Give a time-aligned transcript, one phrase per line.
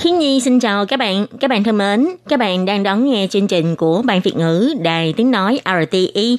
[0.00, 3.26] Khiến Nhi xin chào các bạn, các bạn thân mến, các bạn đang đón nghe
[3.30, 6.38] chương trình của Ban Việt ngữ Đài Tiếng Nói RTI.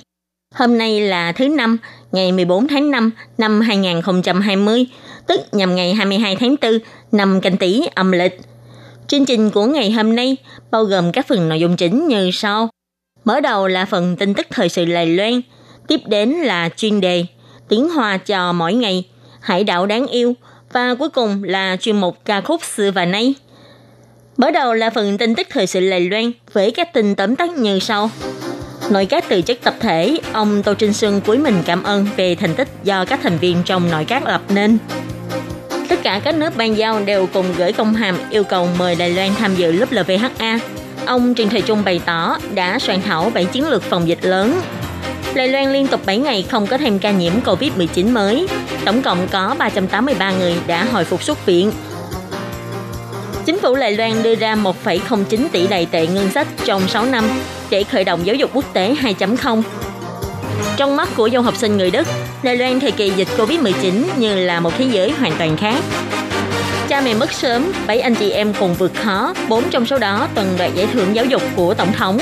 [0.55, 1.77] Hôm nay là thứ năm,
[2.11, 4.85] ngày 14 tháng 5 năm 2020,
[5.27, 6.71] tức nhằm ngày 22 tháng 4
[7.11, 8.41] năm canh Tý âm lịch.
[9.07, 10.37] Chương trình của ngày hôm nay
[10.71, 12.69] bao gồm các phần nội dung chính như sau.
[13.25, 15.41] Mở đầu là phần tin tức thời sự Lài Loan,
[15.87, 17.25] tiếp đến là chuyên đề
[17.69, 19.03] Tiếng Hoa cho mỗi ngày,
[19.41, 20.33] Hải đảo đáng yêu
[20.73, 23.33] và cuối cùng là chuyên mục ca khúc xưa và nay.
[24.41, 27.49] Mở đầu là phần tin tức thời sự Lài Loan với các tin tóm tắt
[27.49, 28.09] như sau.
[28.89, 32.35] Nội các từ chức tập thể, ông Tô Trinh Xuân cuối mình cảm ơn về
[32.35, 34.77] thành tích do các thành viên trong nội các lập nên.
[35.89, 39.09] Tất cả các nước ban giao đều cùng gửi công hàm yêu cầu mời Đài
[39.09, 40.59] Loan tham dự lớp LVHA.
[41.05, 44.61] Ông Trần Thời Trung bày tỏ đã soạn thảo 7 chiến lược phòng dịch lớn.
[45.33, 48.47] Đài Loan liên tục 7 ngày không có thêm ca nhiễm COVID-19 mới.
[48.85, 51.71] Tổng cộng có 383 người đã hồi phục xuất viện.
[53.45, 57.29] Chính phủ Đài Loan đưa ra 1,09 tỷ đài tệ ngân sách trong 6 năm
[57.69, 59.61] để khởi động giáo dục quốc tế 2.0.
[60.77, 62.07] Trong mắt của du học sinh người Đức,
[62.43, 65.83] Đài Loan thời kỳ dịch Covid-19 như là một thế giới hoàn toàn khác.
[66.87, 70.27] Cha mẹ mất sớm, bảy anh chị em cùng vượt khó, bốn trong số đó
[70.35, 72.19] từng đoạt giải thưởng giáo dục của Tổng thống.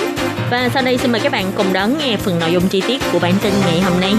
[0.51, 3.01] Và sau đây xin mời các bạn cùng đón nghe phần nội dung chi tiết
[3.13, 4.13] của bản tin ngày hôm nay.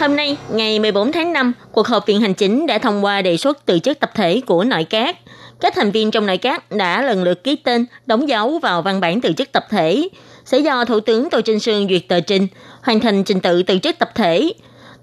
[0.00, 3.36] Hôm nay, ngày 14 tháng 5, cuộc họp viện hành chính đã thông qua đề
[3.36, 5.16] xuất từ chức tập thể của nội các.
[5.60, 9.00] Các thành viên trong nội các đã lần lượt ký tên, đóng dấu vào văn
[9.00, 10.08] bản từ chức tập thể,
[10.44, 12.46] sẽ do Thủ tướng Tô Trinh Sương duyệt tờ trình,
[12.82, 14.52] hoàn thành trình tự từ chức tập thể.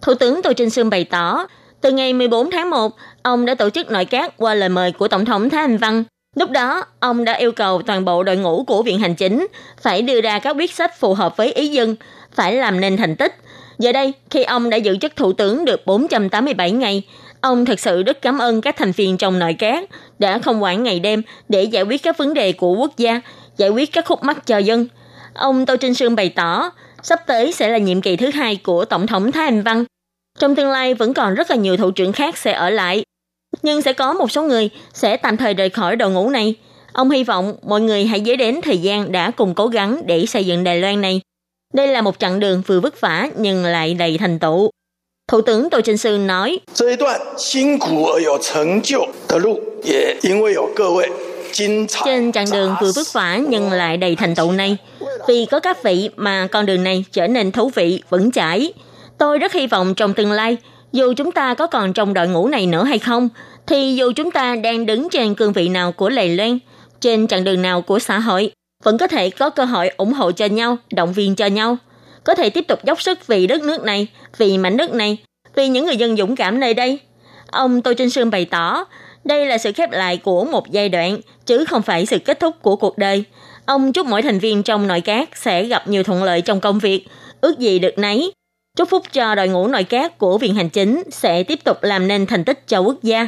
[0.02, 1.48] Thủ tướng Tô Trinh Sương bày tỏ,
[1.82, 2.92] từ ngày 14 tháng 1,
[3.24, 6.04] ông đã tổ chức nội các qua lời mời của Tổng thống Thái Anh Văn.
[6.36, 9.48] Lúc đó, ông đã yêu cầu toàn bộ đội ngũ của Viện Hành Chính
[9.82, 11.96] phải đưa ra các quyết sách phù hợp với ý dân,
[12.32, 13.36] phải làm nên thành tích.
[13.80, 17.04] Giờ đây, khi ông đã giữ chức thủ tướng được 487 ngày,
[17.42, 20.84] ông thật sự rất cảm ơn các thành viên trong nội các đã không quản
[20.84, 23.22] ngày đêm để giải quyết các vấn đề của quốc gia,
[23.58, 24.88] giải quyết các khúc mắc cho dân.
[25.34, 26.72] Ông Tô Trinh Sương bày tỏ,
[27.04, 29.86] sắp tới sẽ là nhiệm kỳ thứ hai của Tổng thống Thái Anh Văn.
[30.40, 33.04] Trong tương lai vẫn còn rất là nhiều thủ trưởng khác sẽ ở lại,
[33.62, 36.56] nhưng sẽ có một số người sẽ tạm thời rời khỏi đội ngũ này.
[36.94, 40.26] Ông hy vọng mọi người hãy nhớ đến thời gian đã cùng cố gắng để
[40.26, 41.22] xây dựng Đài Loan này.
[41.76, 44.70] Đây là một chặng đường vừa vất vả nhưng lại đầy thành tựu.
[45.28, 46.60] Thủ tướng Tô Trinh Sư nói,
[52.06, 54.78] trên chặng đường vừa vất vả nhưng lại đầy thành tựu này,
[55.28, 58.74] vì có các vị mà con đường này trở nên thú vị, vững chãi.
[59.18, 60.58] Tôi rất hy vọng trong tương lai,
[60.92, 63.30] dù chúng ta có còn trong đội ngũ này nữa hay không,
[63.68, 66.60] thì dù chúng ta đang đứng trên cương vị nào của lầy loan,
[67.02, 68.52] trên chặng đường nào của xã hội,
[68.86, 71.78] vẫn có thể có cơ hội ủng hộ cho nhau, động viên cho nhau.
[72.24, 74.08] Có thể tiếp tục dốc sức vì đất nước này,
[74.38, 75.18] vì mảnh đất này,
[75.56, 77.00] vì những người dân dũng cảm nơi đây.
[77.52, 78.86] Ông Tô Trinh Sương bày tỏ,
[79.24, 82.56] đây là sự khép lại của một giai đoạn, chứ không phải sự kết thúc
[82.62, 83.24] của cuộc đời.
[83.66, 86.80] Ông chúc mỗi thành viên trong nội các sẽ gặp nhiều thuận lợi trong công
[86.80, 87.08] việc,
[87.42, 88.32] ước gì được nấy.
[88.78, 92.08] Chúc phúc cho đội ngũ nội các của Viện Hành Chính sẽ tiếp tục làm
[92.08, 93.28] nên thành tích cho quốc gia.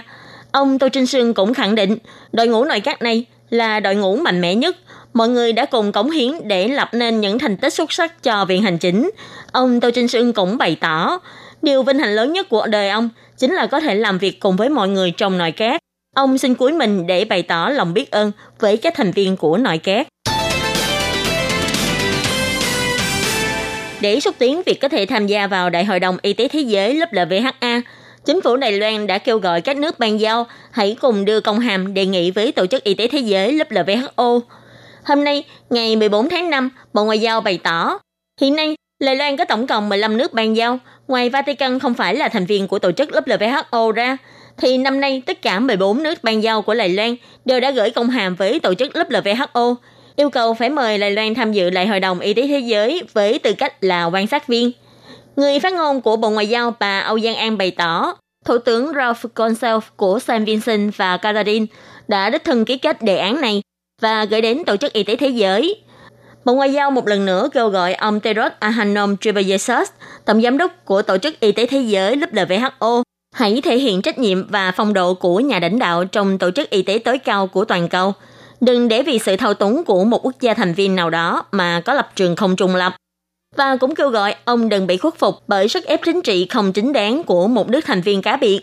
[0.51, 1.97] Ông Tô Trinh Sương cũng khẳng định,
[2.31, 4.78] đội ngũ nội các này là đội ngũ mạnh mẽ nhất,
[5.13, 8.46] mọi người đã cùng cống hiến để lập nên những thành tích xuất sắc cho
[8.46, 9.09] Viện Hành Chính.
[9.52, 11.19] Ông Tô Trinh Sương cũng bày tỏ,
[11.62, 14.56] điều vinh hạnh lớn nhất của đời ông chính là có thể làm việc cùng
[14.56, 15.81] với mọi người trong nội các.
[16.16, 19.57] Ông xin cuối mình để bày tỏ lòng biết ơn với các thành viên của
[19.57, 20.07] nội các.
[24.02, 26.59] Để xúc tiến việc có thể tham gia vào Đại hội đồng Y tế Thế
[26.59, 27.81] giới lớp LVHA,
[28.27, 31.59] chính phủ Đài Loan đã kêu gọi các nước ban giao hãy cùng đưa công
[31.59, 33.68] hàm đề nghị với Tổ chức Y tế Thế giới lớp
[35.03, 38.00] Hôm nay, ngày 14 tháng 5, Bộ Ngoại giao bày tỏ,
[38.41, 42.15] hiện nay Đài Loan có tổng cộng 15 nước ban giao, ngoài Vatican không phải
[42.15, 44.18] là thành viên của tổ chức WHO ra,
[44.57, 47.15] thì năm nay tất cả 14 nước ban giao của Đài Loan
[47.45, 49.75] đều đã gửi công hàm với tổ chức WHO,
[50.15, 53.01] yêu cầu phải mời Đài Loan tham dự lại Hội đồng Y tế Thế giới
[53.13, 54.71] với tư cách là quan sát viên.
[55.38, 58.94] Người phát ngôn của Bộ Ngoại giao bà Âu Giang An bày tỏ, Thủ tướng
[58.95, 61.69] Ralph Gonsalves của San Vincent và Grenadines
[62.07, 63.62] đã đích thân ký kết đề án này
[64.01, 65.81] và gửi đến Tổ chức Y tế Thế giới.
[66.45, 69.89] Bộ Ngoại giao một lần nữa kêu gọi ông Tedros Adhanom Ghebreyesus,
[70.25, 73.04] tổng giám đốc của Tổ chức Y tế Thế giới WHO,
[73.36, 76.69] hãy thể hiện trách nhiệm và phong độ của nhà lãnh đạo trong tổ chức
[76.69, 78.13] y tế tối cao của toàn cầu.
[78.62, 81.81] Đừng để vì sự thao túng của một quốc gia thành viên nào đó mà
[81.86, 82.95] có lập trường không trung lập.
[83.57, 86.74] Và cũng kêu gọi ông đừng bị khuất phục bởi sức ép chính trị không
[86.74, 88.62] chính đáng của một nước thành viên cá biệt.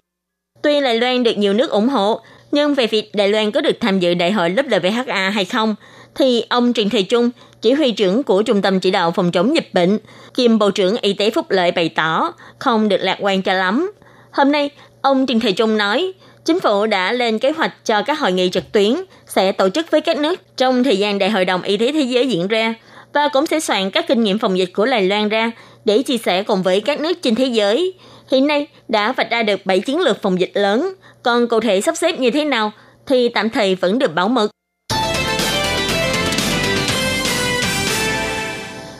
[0.62, 2.20] Tuy Đài Loan được nhiều nước ủng hộ,
[2.52, 5.74] nhưng về việc Đài Loan có được tham dự đại hội lớp LVHA hay không,
[6.14, 7.30] thì ông Trần Thị Trung,
[7.62, 9.98] chỉ huy trưởng của Trung tâm Chỉ đạo Phòng chống dịch bệnh,
[10.34, 13.92] kiêm Bộ trưởng Y tế Phúc Lợi bày tỏ không được lạc quan cho lắm.
[14.30, 14.70] Hôm nay,
[15.02, 16.12] ông Trần Thị Trung nói,
[16.44, 18.94] chính phủ đã lên kế hoạch cho các hội nghị trực tuyến
[19.26, 22.02] sẽ tổ chức với các nước trong thời gian Đại hội đồng Y tế Thế
[22.02, 22.74] giới diễn ra
[23.14, 25.50] và cũng sẽ soạn các kinh nghiệm phòng dịch của Đài Loan ra
[25.84, 27.94] để chia sẻ cùng với các nước trên thế giới.
[28.30, 31.80] Hiện nay đã vạch ra được 7 chiến lược phòng dịch lớn, còn cụ thể
[31.80, 32.72] sắp xếp như thế nào
[33.06, 34.50] thì tạm thời vẫn được bảo mật.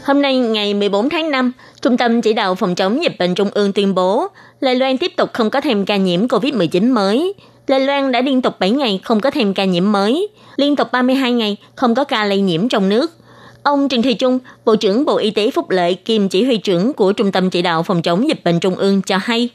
[0.05, 1.53] Hôm nay ngày 14 tháng 5,
[1.83, 4.29] Trung tâm Chỉ đạo Phòng chống dịch bệnh Trung ương tuyên bố
[4.61, 7.35] Đài Loan tiếp tục không có thêm ca nhiễm COVID-19 mới.
[7.69, 10.89] Đài Loan đã liên tục 7 ngày không có thêm ca nhiễm mới, liên tục
[10.93, 13.11] 32 ngày không có ca lây nhiễm trong nước.
[13.65, 16.93] Ông Trần Thị Trung, Bộ trưởng Bộ Y tế Phúc Lợi kiêm chỉ huy trưởng
[16.93, 19.49] của Trung tâm Chỉ đạo Phòng chống dịch bệnh Trung ương cho hay,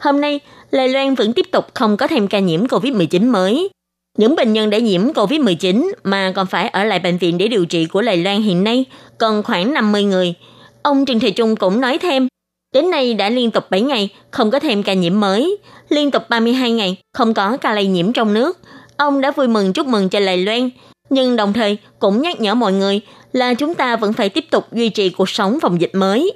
[0.00, 0.40] hôm nay
[0.72, 3.68] Đài Loan vẫn tiếp tục không có thêm ca nhiễm COVID-19 mới.
[4.18, 7.66] Những bệnh nhân đã nhiễm COVID-19 mà còn phải ở lại bệnh viện để điều
[7.66, 8.84] trị của Đài Loan hiện nay
[9.18, 10.34] còn khoảng 50 người.
[10.82, 12.28] Ông Trần Thị Trung cũng nói thêm,
[12.74, 15.58] đến nay đã liên tục 7 ngày không có thêm ca nhiễm mới,
[15.88, 18.58] liên tục 32 ngày không có ca lây nhiễm trong nước.
[18.96, 20.70] Ông đã vui mừng chúc mừng cho Đài Loan,
[21.10, 23.00] nhưng đồng thời cũng nhắc nhở mọi người
[23.32, 26.32] là chúng ta vẫn phải tiếp tục duy trì cuộc sống phòng dịch mới.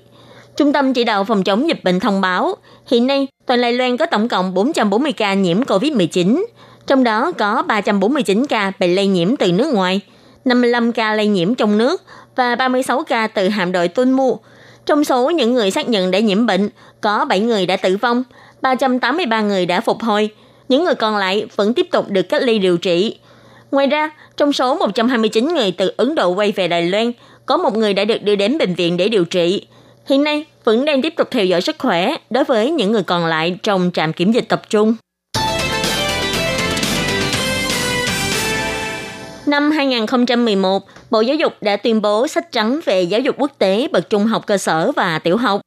[0.57, 2.55] Trung tâm chỉ đạo phòng chống dịch bệnh thông báo,
[2.87, 6.45] hiện nay toàn Đài Loan có tổng cộng 440 ca nhiễm COVID-19,
[6.87, 10.01] trong đó có 349 ca bị lây nhiễm từ nước ngoài,
[10.45, 12.03] 55 ca lây nhiễm trong nước
[12.37, 14.39] và 36 ca từ hạm đội Tuân Mu.
[14.87, 16.71] Trong số những người xác nhận đã nhiễm bệnh,
[17.01, 18.23] có 7 người đã tử vong,
[18.63, 20.31] 383 người đã phục hồi,
[20.69, 23.19] những người còn lại vẫn tiếp tục được cách ly điều trị.
[23.71, 27.13] Ngoài ra, trong số 129 người từ Ấn Độ quay về Đài Loan,
[27.47, 29.67] có một người đã được đưa đến bệnh viện để điều trị.
[30.07, 33.27] Hiện nay, vẫn đang tiếp tục theo dõi sức khỏe đối với những người còn
[33.27, 34.95] lại trong trạm kiểm dịch tập trung.
[39.47, 43.89] Năm 2011, Bộ Giáo dục đã tuyên bố sách trắng về giáo dục quốc tế
[43.93, 45.61] bậc trung học cơ sở và tiểu học.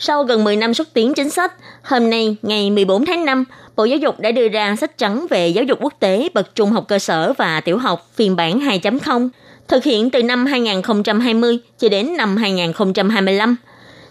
[0.00, 3.44] Sau gần 10 năm xuất tiến chính sách, hôm nay ngày 14 tháng 5,
[3.76, 6.70] Bộ Giáo dục đã đưa ra sách trắng về giáo dục quốc tế bậc trung
[6.70, 9.28] học cơ sở và tiểu học phiên bản 2.0,
[9.68, 13.56] thực hiện từ năm 2020 cho đến năm 2025.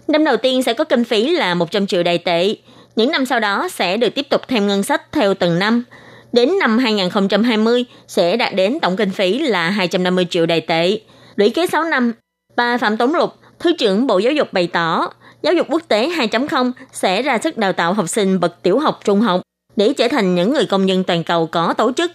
[0.08, 2.56] Năm đầu tiên sẽ có kinh phí là 100 triệu đài tệ.
[2.96, 5.84] Những năm sau đó sẽ được tiếp tục thêm ngân sách theo từng năm.
[6.32, 11.00] Đến năm 2020 sẽ đạt đến tổng kinh phí là 250 triệu đài tệ.
[11.36, 12.14] Lũy kế 6 năm,
[12.56, 15.10] bà Phạm Tống Lục, Thứ trưởng Bộ Giáo dục bày tỏ,
[15.42, 19.00] Giáo dục quốc tế 2.0 sẽ ra sức đào tạo học sinh bậc tiểu học
[19.04, 19.42] trung học
[19.76, 22.12] để trở thành những người công dân toàn cầu có tổ chức.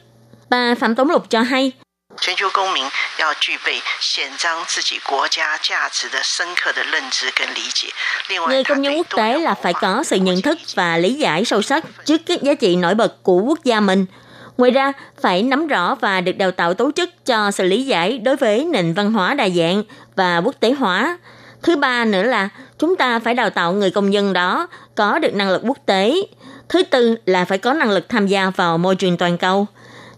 [0.51, 1.73] Bà Phạm Tống Lục cho hay,
[8.49, 11.63] Người công dân quốc tế là phải có sự nhận thức và lý giải sâu
[11.63, 14.07] sắc trước các giá trị nổi bật của quốc gia mình.
[14.57, 18.19] Ngoài ra, phải nắm rõ và được đào tạo tổ chức cho sự lý giải
[18.19, 19.83] đối với nền văn hóa đa dạng
[20.17, 21.19] và quốc tế hóa.
[21.63, 22.49] Thứ ba nữa là
[22.81, 26.15] chúng ta phải đào tạo người công nhân đó có được năng lực quốc tế.
[26.69, 29.67] Thứ tư là phải có năng lực tham gia vào môi trường toàn cầu.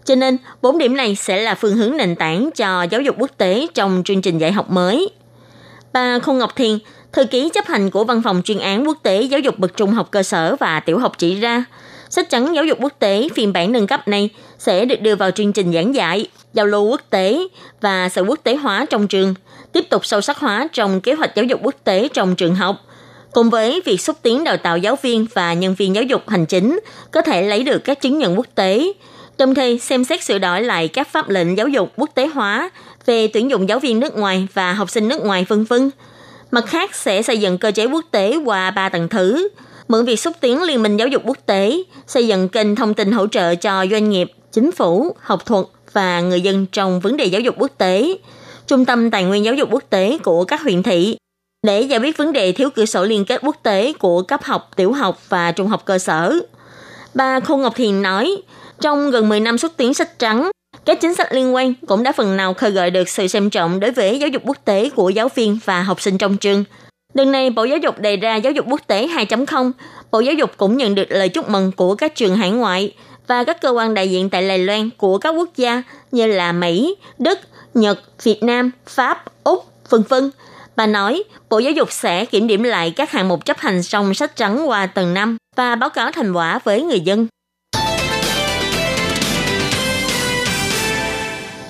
[0.05, 3.31] Cho nên, bốn điểm này sẽ là phương hướng nền tảng cho giáo dục quốc
[3.37, 5.09] tế trong chương trình dạy học mới.
[5.93, 6.79] Bà khung Ngọc Thiền,
[7.13, 9.91] thư ký chấp hành của Văn phòng chuyên án quốc tế giáo dục bậc trung
[9.91, 11.65] học cơ sở và tiểu học chỉ ra,
[12.09, 15.31] sách trắng giáo dục quốc tế phiên bản nâng cấp này sẽ được đưa vào
[15.31, 17.39] chương trình giảng dạy, giao lưu quốc tế
[17.81, 19.33] và sự quốc tế hóa trong trường,
[19.73, 22.75] tiếp tục sâu sắc hóa trong kế hoạch giáo dục quốc tế trong trường học–
[23.33, 26.45] cùng với việc xúc tiến đào tạo giáo viên và nhân viên giáo dục hành
[26.45, 26.79] chính
[27.11, 28.93] có thể lấy được các chứng nhận quốc tế,
[29.37, 32.69] đồng thời xem xét sửa đổi lại các pháp lệnh giáo dục quốc tế hóa
[33.05, 35.89] về tuyển dụng giáo viên nước ngoài và học sinh nước ngoài vân vân.
[36.51, 39.49] Mặt khác sẽ xây dựng cơ chế quốc tế qua ba tầng thứ,
[39.87, 41.77] mượn việc xúc tiến liên minh giáo dục quốc tế,
[42.07, 46.21] xây dựng kênh thông tin hỗ trợ cho doanh nghiệp, chính phủ, học thuật và
[46.21, 48.17] người dân trong vấn đề giáo dục quốc tế,
[48.67, 51.17] trung tâm tài nguyên giáo dục quốc tế của các huyện thị,
[51.63, 54.71] để giải quyết vấn đề thiếu cửa sổ liên kết quốc tế của cấp học,
[54.75, 56.39] tiểu học và trung học cơ sở.
[57.13, 58.37] Bà Khôn Ngọc Thiền nói,
[58.81, 60.51] trong gần 10 năm xuất tiến sách trắng,
[60.85, 63.79] các chính sách liên quan cũng đã phần nào khơi gợi được sự xem trọng
[63.79, 66.63] đối với giáo dục quốc tế của giáo viên và học sinh trong trường.
[67.13, 69.71] Lần này, Bộ Giáo dục đề ra giáo dục quốc tế 2.0.
[70.11, 72.93] Bộ Giáo dục cũng nhận được lời chúc mừng của các trường hải ngoại
[73.27, 76.51] và các cơ quan đại diện tại Đài Loan của các quốc gia như là
[76.51, 77.39] Mỹ, Đức,
[77.73, 80.31] Nhật, Việt Nam, Pháp, Úc, vân vân
[80.75, 84.13] Bà nói, Bộ Giáo dục sẽ kiểm điểm lại các hạng mục chấp hành trong
[84.13, 87.27] sách trắng qua từng năm và báo cáo thành quả với người dân.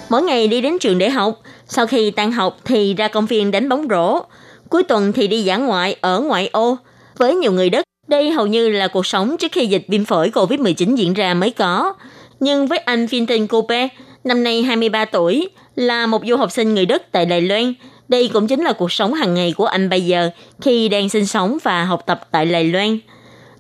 [0.10, 3.52] Mỗi ngày đi đến trường để học, sau khi tan học thì ra công viên
[3.52, 4.22] đánh bóng rổ,
[4.70, 6.78] cuối tuần thì đi dã ngoại ở ngoại ô.
[7.18, 10.30] Với nhiều người Đức, đây hầu như là cuộc sống trước khi dịch viêm phổi
[10.30, 11.94] COVID-19 diễn ra mới có.
[12.40, 13.90] Nhưng với anh Finton Coupe,
[14.24, 17.74] năm nay 23 tuổi, là một du học sinh người Đức tại Đài Loan,
[18.08, 20.30] đây cũng chính là cuộc sống hàng ngày của anh bây giờ
[20.62, 23.00] khi đang sinh sống và học tập tại Đài Loan.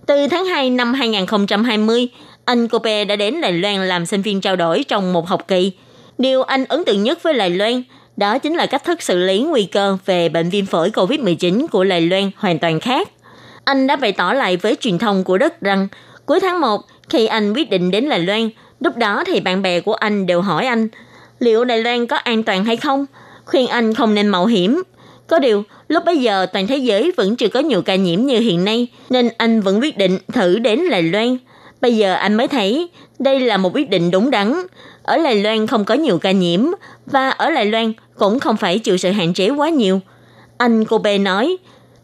[0.06, 2.08] Từ tháng 2 năm 2020,
[2.46, 5.72] anh Cope đã đến Đài Loan làm sinh viên trao đổi trong một học kỳ.
[6.18, 7.84] Điều anh ấn tượng nhất với Đài Loan
[8.18, 11.84] đó chính là cách thức xử lý nguy cơ về bệnh viêm phổi COVID-19 của
[11.84, 13.10] Đài Loan hoàn toàn khác.
[13.66, 15.88] Anh đã bày tỏ lại với truyền thông của Đức rằng
[16.26, 18.50] cuối tháng 1, khi anh quyết định đến Đài Loan,
[18.84, 20.88] lúc đó thì bạn bè của anh đều hỏi anh
[21.40, 23.06] liệu Đài Loan có an toàn hay không,
[23.46, 24.84] khuyên anh không nên mạo hiểm.
[25.28, 28.40] Có điều, lúc bấy giờ toàn thế giới vẫn chưa có nhiều ca nhiễm như
[28.40, 31.38] hiện nay, nên anh vẫn quyết định thử đến Đài Loan.
[31.82, 34.54] Bây giờ anh mới thấy đây là một quyết định đúng đắn.
[35.04, 36.66] Ở Đài Loan không có nhiều ca nhiễm,
[37.06, 40.00] và ở Đài Loan cũng không phải chịu sự hạn chế quá nhiều.
[40.58, 41.58] Anh cô bé nói,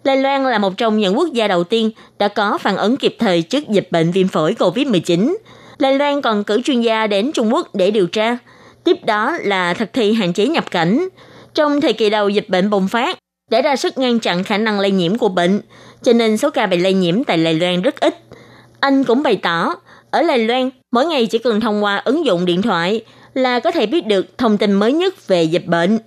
[0.03, 3.15] Đài Loan là một trong những quốc gia đầu tiên đã có phản ứng kịp
[3.19, 5.35] thời trước dịch bệnh viêm phổi COVID-19.
[5.79, 8.37] Đài Loan còn cử chuyên gia đến Trung Quốc để điều tra.
[8.83, 11.07] Tiếp đó là thực thi hạn chế nhập cảnh.
[11.53, 13.17] Trong thời kỳ đầu dịch bệnh bùng phát,
[13.51, 15.61] để ra sức ngăn chặn khả năng lây nhiễm của bệnh,
[16.03, 18.15] cho nên số ca bị lây nhiễm tại Đài Loan rất ít.
[18.79, 19.75] Anh cũng bày tỏ,
[20.11, 23.01] ở Đài Loan, mỗi ngày chỉ cần thông qua ứng dụng điện thoại
[23.33, 25.99] là có thể biết được thông tin mới nhất về dịch bệnh.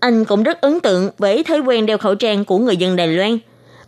[0.00, 3.08] Anh cũng rất ấn tượng với thói quen đeo khẩu trang của người dân Đài
[3.08, 3.38] Loan.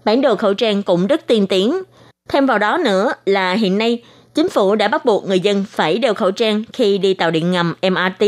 [0.05, 1.83] Bản đồ khẩu trang cũng rất tiên tiến.
[2.29, 4.03] Thêm vào đó nữa là hiện nay,
[4.35, 7.51] chính phủ đã bắt buộc người dân phải đeo khẩu trang khi đi tàu điện
[7.51, 8.27] ngầm MRT.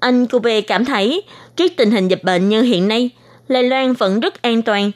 [0.00, 1.22] Anh Kube cảm thấy,
[1.56, 3.10] trước tình hình dịch bệnh như hiện nay,
[3.48, 4.90] Đài Loan vẫn rất an toàn.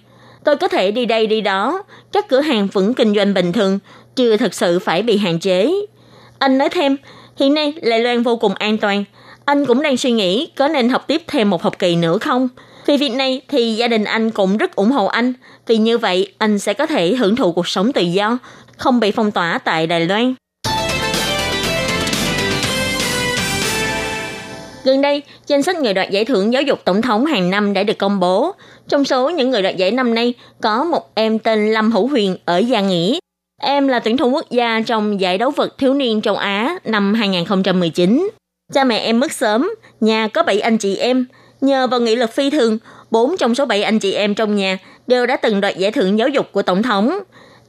[0.45, 3.78] Tôi có thể đi đây đi đó, các cửa hàng vẫn kinh doanh bình thường,
[4.16, 5.73] chưa thật sự phải bị hạn chế.
[6.38, 6.97] Anh nói thêm,
[7.37, 9.04] hiện nay Đài Loan vô cùng an toàn.
[9.45, 12.49] Anh cũng đang suy nghĩ có nên học tiếp thêm một học kỳ nữa không?
[12.87, 15.33] Vì việc này thì gia đình anh cũng rất ủng hộ anh.
[15.66, 18.38] Vì như vậy anh sẽ có thể hưởng thụ cuộc sống tự do,
[18.78, 20.35] không bị phong tỏa tại Đài Loan.
[24.85, 27.82] Gần đây, danh sách người đoạt giải thưởng giáo dục tổng thống hàng năm đã
[27.82, 28.52] được công bố.
[28.88, 32.37] Trong số những người đoạt giải năm nay, có một em tên Lâm Hữu Huyền
[32.44, 33.18] ở Gia Nghĩa.
[33.62, 37.14] Em là tuyển thủ quốc gia trong giải đấu vật thiếu niên châu Á năm
[37.14, 38.28] 2019.
[38.73, 39.70] Cha mẹ em mất sớm,
[40.00, 41.26] nhà có 7 anh chị em.
[41.61, 42.78] Nhờ vào nghị lực phi thường,
[43.11, 46.18] 4 trong số 7 anh chị em trong nhà đều đã từng đoạt giải thưởng
[46.18, 47.18] giáo dục của Tổng thống.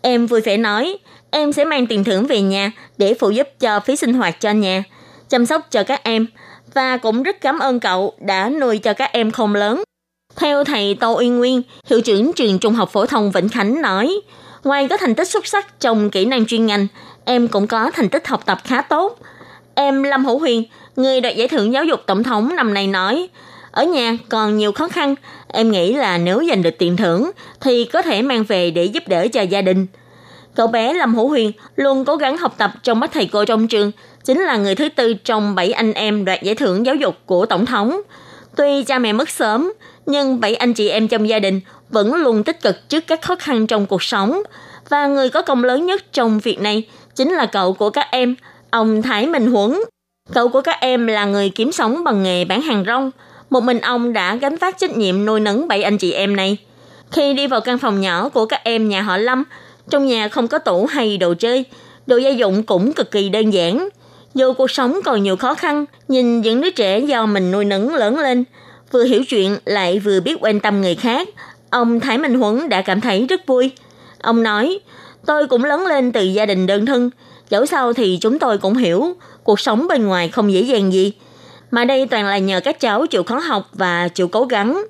[0.01, 0.97] Em vui vẻ nói,
[1.31, 4.51] em sẽ mang tiền thưởng về nhà để phụ giúp cho phí sinh hoạt cho
[4.51, 4.83] nhà,
[5.29, 6.27] chăm sóc cho các em
[6.73, 9.83] và cũng rất cảm ơn cậu đã nuôi cho các em không lớn.
[10.35, 14.21] Theo thầy Tô uyên Nguyên, hiệu trưởng trường Trung học phổ thông Vĩnh Khánh nói,
[14.63, 16.87] ngoài có thành tích xuất sắc trong kỹ năng chuyên ngành,
[17.25, 19.19] em cũng có thành tích học tập khá tốt.
[19.75, 20.63] Em Lâm Hữu Huyền,
[20.95, 23.29] người đoạt giải thưởng giáo dục tổng thống năm nay nói,
[23.71, 25.15] ở nhà còn nhiều khó khăn,
[25.47, 29.03] em nghĩ là nếu giành được tiền thưởng thì có thể mang về để giúp
[29.07, 29.87] đỡ cho gia đình.
[30.55, 33.67] Cậu bé Lâm Hữu Huyền luôn cố gắng học tập trong mắt thầy cô trong
[33.67, 33.91] trường,
[34.25, 37.45] chính là người thứ tư trong bảy anh em đoạt giải thưởng giáo dục của
[37.45, 38.01] Tổng thống.
[38.55, 39.73] Tuy cha mẹ mất sớm,
[40.05, 43.35] nhưng bảy anh chị em trong gia đình vẫn luôn tích cực trước các khó
[43.35, 44.41] khăn trong cuộc sống.
[44.89, 46.83] Và người có công lớn nhất trong việc này
[47.15, 48.35] chính là cậu của các em,
[48.69, 49.79] ông Thái Minh Huấn.
[50.33, 53.11] Cậu của các em là người kiếm sống bằng nghề bán hàng rong.
[53.49, 56.57] Một mình ông đã gánh vác trách nhiệm nuôi nấng bảy anh chị em này.
[57.11, 59.43] Khi đi vào căn phòng nhỏ của các em nhà họ Lâm,
[59.89, 61.65] trong nhà không có tủ hay đồ chơi,
[62.07, 63.89] đồ gia dụng cũng cực kỳ đơn giản.
[64.33, 67.95] Dù cuộc sống còn nhiều khó khăn, nhìn những đứa trẻ do mình nuôi nấng
[67.95, 68.43] lớn lên,
[68.91, 71.29] vừa hiểu chuyện lại vừa biết quan tâm người khác,
[71.69, 73.71] ông Thái Minh Huấn đã cảm thấy rất vui.
[74.21, 74.79] Ông nói,
[75.25, 77.09] tôi cũng lớn lên từ gia đình đơn thân,
[77.49, 79.13] dẫu sao thì chúng tôi cũng hiểu,
[79.43, 81.13] cuộc sống bên ngoài không dễ dàng gì.
[81.71, 84.85] Mà đây toàn là nhờ các cháu chịu khó học và chịu cố gắng.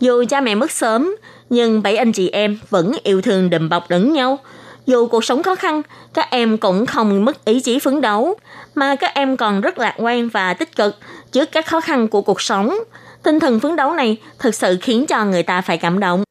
[0.00, 1.16] Dù cha mẹ mất sớm,
[1.50, 4.38] nhưng bảy anh chị em vẫn yêu thương đùm bọc lẫn nhau.
[4.86, 5.82] Dù cuộc sống khó khăn,
[6.14, 8.34] các em cũng không mất ý chí phấn đấu,
[8.74, 10.96] mà các em còn rất lạc quan và tích cực
[11.32, 12.74] trước các khó khăn của cuộc sống.
[13.22, 16.22] Tinh thần phấn đấu này thực sự khiến cho người ta phải cảm động.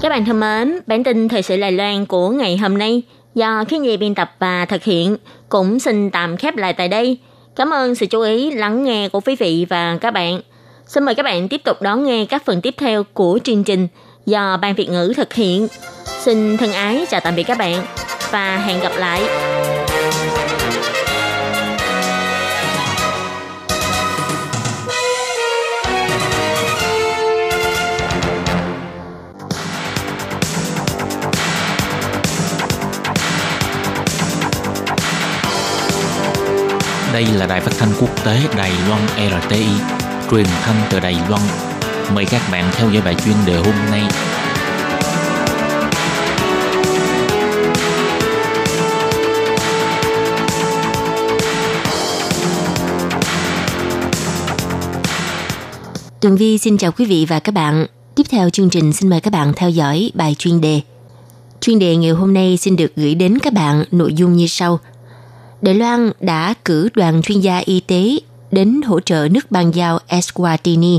[0.00, 3.02] Các bạn thân mến, bản tin thời sự Lài Loan của ngày hôm nay
[3.38, 5.16] do khi nhi biên tập và thực hiện,
[5.48, 7.18] cũng xin tạm khép lại tại đây.
[7.56, 10.40] Cảm ơn sự chú ý, lắng nghe của quý vị và các bạn.
[10.86, 13.88] Xin mời các bạn tiếp tục đón nghe các phần tiếp theo của chương trình
[14.26, 15.68] do Ban Việt ngữ thực hiện.
[16.04, 17.84] Xin thân ái chào tạm biệt các bạn
[18.30, 19.22] và hẹn gặp lại.
[37.18, 39.66] Đây là đài phát thanh quốc tế Đài Loan RTI,
[40.30, 41.42] truyền thanh từ Đài Loan.
[42.14, 44.02] Mời các bạn theo dõi bài chuyên đề hôm nay.
[56.20, 57.86] Tường Vi xin chào quý vị và các bạn.
[58.14, 60.80] Tiếp theo chương trình xin mời các bạn theo dõi bài chuyên đề.
[61.60, 64.78] Chuyên đề ngày hôm nay xin được gửi đến các bạn nội dung như sau.
[65.62, 68.18] Đài Loan đã cử đoàn chuyên gia y tế
[68.50, 70.98] đến hỗ trợ nước ban giao Eswatini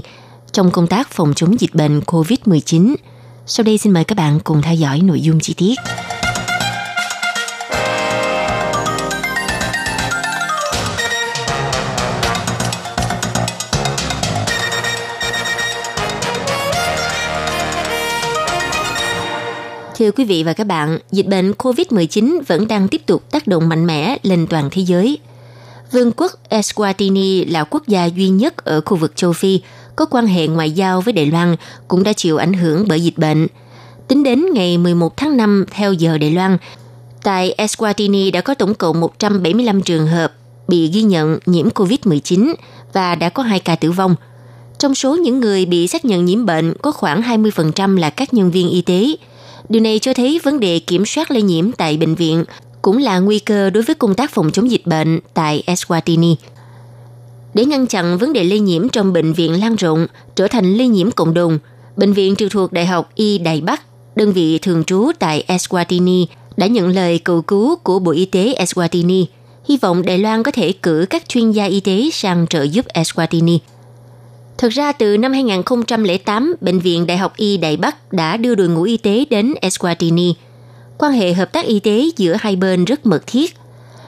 [0.51, 2.95] trong công tác phòng chống dịch bệnh COVID-19.
[3.45, 5.75] Sau đây xin mời các bạn cùng theo dõi nội dung chi tiết.
[19.99, 23.69] Thưa quý vị và các bạn, dịch bệnh COVID-19 vẫn đang tiếp tục tác động
[23.69, 25.17] mạnh mẽ lên toàn thế giới.
[25.91, 29.61] Vương quốc Eswatini là quốc gia duy nhất ở khu vực châu Phi
[29.95, 31.55] có quan hệ ngoại giao với Đài Loan
[31.87, 33.47] cũng đã chịu ảnh hưởng bởi dịch bệnh.
[34.07, 36.57] Tính đến ngày 11 tháng 5 theo giờ Đài Loan,
[37.23, 40.33] tại Eswatini đã có tổng cộng 175 trường hợp
[40.67, 42.53] bị ghi nhận nhiễm COVID-19
[42.93, 44.15] và đã có 2 ca tử vong.
[44.79, 48.51] Trong số những người bị xác nhận nhiễm bệnh có khoảng 20% là các nhân
[48.51, 49.15] viên y tế,
[49.69, 52.43] Điều này cho thấy vấn đề kiểm soát lây nhiễm tại bệnh viện
[52.81, 56.35] cũng là nguy cơ đối với công tác phòng chống dịch bệnh tại Eswatini.
[57.53, 60.87] Để ngăn chặn vấn đề lây nhiễm trong bệnh viện lan rộng trở thành lây
[60.87, 61.59] nhiễm cộng đồng,
[61.95, 63.81] Bệnh viện trực thuộc Đại học Y Đài Bắc,
[64.15, 66.25] đơn vị thường trú tại Eswatini,
[66.57, 69.25] đã nhận lời cầu cứu của Bộ Y tế Eswatini,
[69.69, 72.85] hy vọng Đài Loan có thể cử các chuyên gia y tế sang trợ giúp
[72.93, 73.57] Eswatini–
[74.59, 78.67] Thực ra từ năm 2008, Bệnh viện Đại học Y Đại Bắc đã đưa đội
[78.67, 80.33] ngũ y tế đến Eswatini.
[80.97, 83.55] Quan hệ hợp tác y tế giữa hai bên rất mật thiết.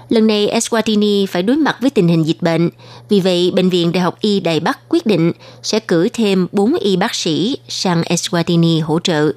[0.09, 2.69] Lần này Eswatini phải đối mặt với tình hình dịch bệnh,
[3.09, 5.31] vì vậy Bệnh viện Đại học Y Đại Bắc quyết định
[5.63, 9.31] sẽ cử thêm 4 y bác sĩ sang Eswatini hỗ trợ.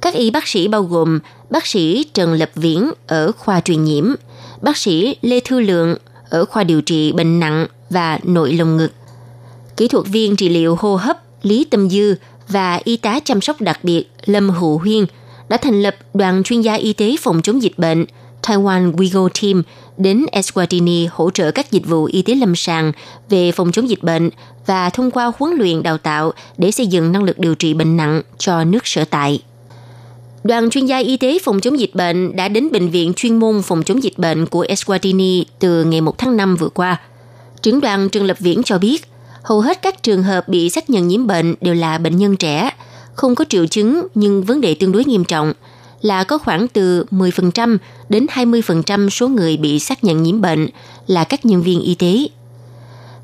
[0.00, 4.14] Các y bác sĩ bao gồm bác sĩ Trần Lập Viễn ở khoa truyền nhiễm,
[4.60, 5.96] bác sĩ Lê Thư Lượng
[6.30, 8.92] ở khoa điều trị bệnh nặng và nội lồng ngực,
[9.80, 12.14] kỹ thuật viên trị liệu hô hấp Lý Tâm Dư
[12.48, 15.06] và y tá chăm sóc đặc biệt Lâm Hữu Huyên
[15.48, 18.04] đã thành lập đoàn chuyên gia y tế phòng chống dịch bệnh
[18.42, 19.62] Taiwan WeGo Team
[19.96, 22.92] đến Eswatini hỗ trợ các dịch vụ y tế lâm sàng
[23.28, 24.30] về phòng chống dịch bệnh
[24.66, 27.96] và thông qua huấn luyện đào tạo để xây dựng năng lực điều trị bệnh
[27.96, 29.42] nặng cho nước sở tại.
[30.44, 33.62] Đoàn chuyên gia y tế phòng chống dịch bệnh đã đến Bệnh viện chuyên môn
[33.62, 37.00] phòng chống dịch bệnh của Eswatini từ ngày 1 tháng 5 vừa qua.
[37.62, 39.09] Trưởng đoàn trương Lập Viễn cho biết,
[39.42, 42.70] hầu hết các trường hợp bị xác nhận nhiễm bệnh đều là bệnh nhân trẻ,
[43.14, 45.52] không có triệu chứng nhưng vấn đề tương đối nghiêm trọng
[46.02, 50.68] là có khoảng từ 10% đến 20% số người bị xác nhận nhiễm bệnh
[51.06, 52.28] là các nhân viên y tế.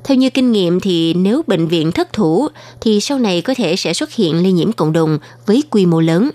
[0.03, 2.47] Theo như kinh nghiệm thì nếu bệnh viện thất thủ
[2.81, 5.99] thì sau này có thể sẽ xuất hiện lây nhiễm cộng đồng với quy mô
[5.99, 6.29] lớn.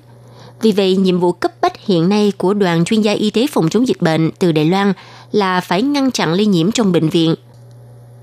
[0.63, 3.69] Vì vậy, nhiệm vụ cấp bách hiện nay của đoàn chuyên gia y tế phòng
[3.69, 4.93] chống dịch bệnh từ Đài Loan
[5.33, 7.35] là phải ngăn chặn lây nhiễm trong bệnh viện–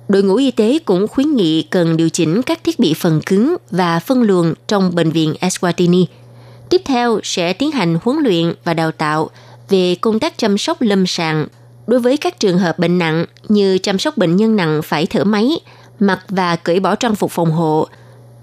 [0.10, 3.56] Đội ngũ y tế cũng khuyến nghị cần điều chỉnh các thiết bị phần cứng
[3.72, 6.06] và phân luồng trong bệnh viện Eswatini.
[6.70, 9.30] Tiếp theo sẽ tiến hành huấn luyện và đào tạo
[9.70, 11.48] về công tác chăm sóc lâm sàng
[11.88, 15.24] đối với các trường hợp bệnh nặng như chăm sóc bệnh nhân nặng phải thở
[15.24, 15.60] máy,
[16.00, 17.88] mặc và cởi bỏ trang phục phòng hộ,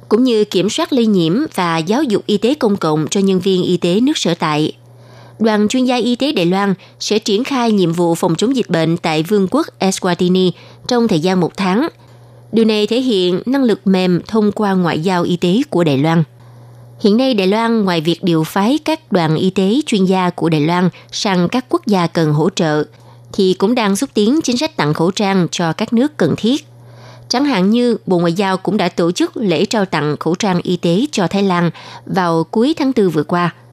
[0.09, 3.41] cũng như kiểm soát lây nhiễm và giáo dục y tế công cộng cho nhân
[3.41, 4.73] viên y tế nước sở tại
[5.38, 8.70] đoàn chuyên gia y tế Đài Loan sẽ triển khai nhiệm vụ phòng chống dịch
[8.70, 10.51] bệnh tại Vương quốc Eswatini
[10.88, 11.88] trong thời gian một tháng.
[12.53, 15.99] Điều này thể hiện năng lực mềm thông qua ngoại giao y tế của Đài
[15.99, 16.22] Loan.
[17.01, 20.49] Hiện nay Đài Loan ngoài việc điều phái các đoàn y tế chuyên gia của
[20.49, 22.85] Đài Loan sang các quốc gia cần hỗ trợ,
[23.33, 26.66] thì cũng đang xúc tiến chính sách tặng khẩu trang cho các nước cần thiết.
[27.29, 30.61] Chẳng hạn như Bộ Ngoại giao cũng đã tổ chức lễ trao tặng khẩu trang
[30.62, 31.70] y tế cho Thái Lan
[32.07, 33.55] vào cuối tháng 4 vừa qua–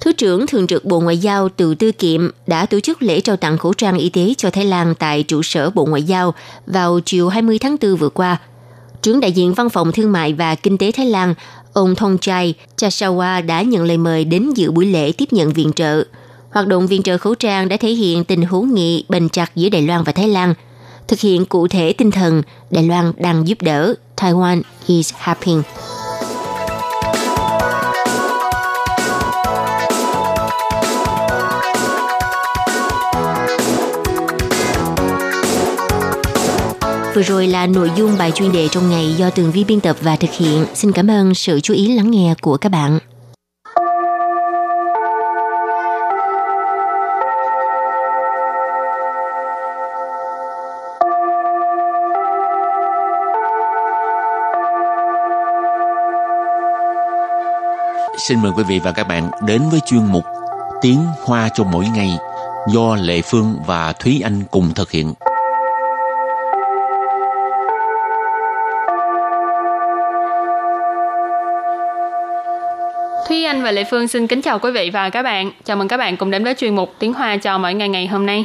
[0.00, 3.36] Thứ trưởng Thường trực Bộ Ngoại giao Từ Tư Kiệm đã tổ chức lễ trao
[3.36, 6.34] tặng khẩu trang y tế cho Thái Lan tại trụ sở Bộ Ngoại giao
[6.66, 8.36] vào chiều 20 tháng 4 vừa qua.
[9.02, 11.34] Trưởng đại diện Văn phòng Thương mại và Kinh tế Thái Lan,
[11.72, 15.72] ông Thong Chai Chasawa đã nhận lời mời đến dự buổi lễ tiếp nhận viện
[15.72, 16.04] trợ.
[16.50, 19.68] Hoạt động viện trợ khẩu trang đã thể hiện tình hữu nghị bền chặt giữa
[19.68, 20.54] Đài Loan và Thái Lan,
[21.08, 25.62] thực hiện cụ thể tinh thần Đài Loan đang giúp đỡ, Taiwan is helping.
[37.14, 39.96] Vừa rồi là nội dung bài chuyên đề trong ngày do Tường Vi biên tập
[40.00, 40.66] và thực hiện.
[40.74, 42.98] Xin cảm ơn sự chú ý lắng nghe của các bạn.
[58.28, 60.24] Xin mời quý vị và các bạn đến với chuyên mục
[60.80, 62.10] Tiếng Hoa cho mỗi ngày
[62.68, 65.14] do Lệ Phương và Thúy Anh cùng thực hiện.
[73.50, 75.50] Anh và Lệ Phương xin kính chào quý vị và các bạn.
[75.64, 78.06] Chào mừng các bạn cùng đến với chuyên mục Tiếng Hoa cho mỗi ngày ngày
[78.06, 78.44] hôm nay.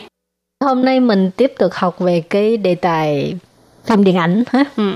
[0.64, 3.36] Hôm nay mình tiếp tục học về cái đề tài
[3.86, 4.64] phim điện ảnh ha.
[4.78, 4.94] Ừ.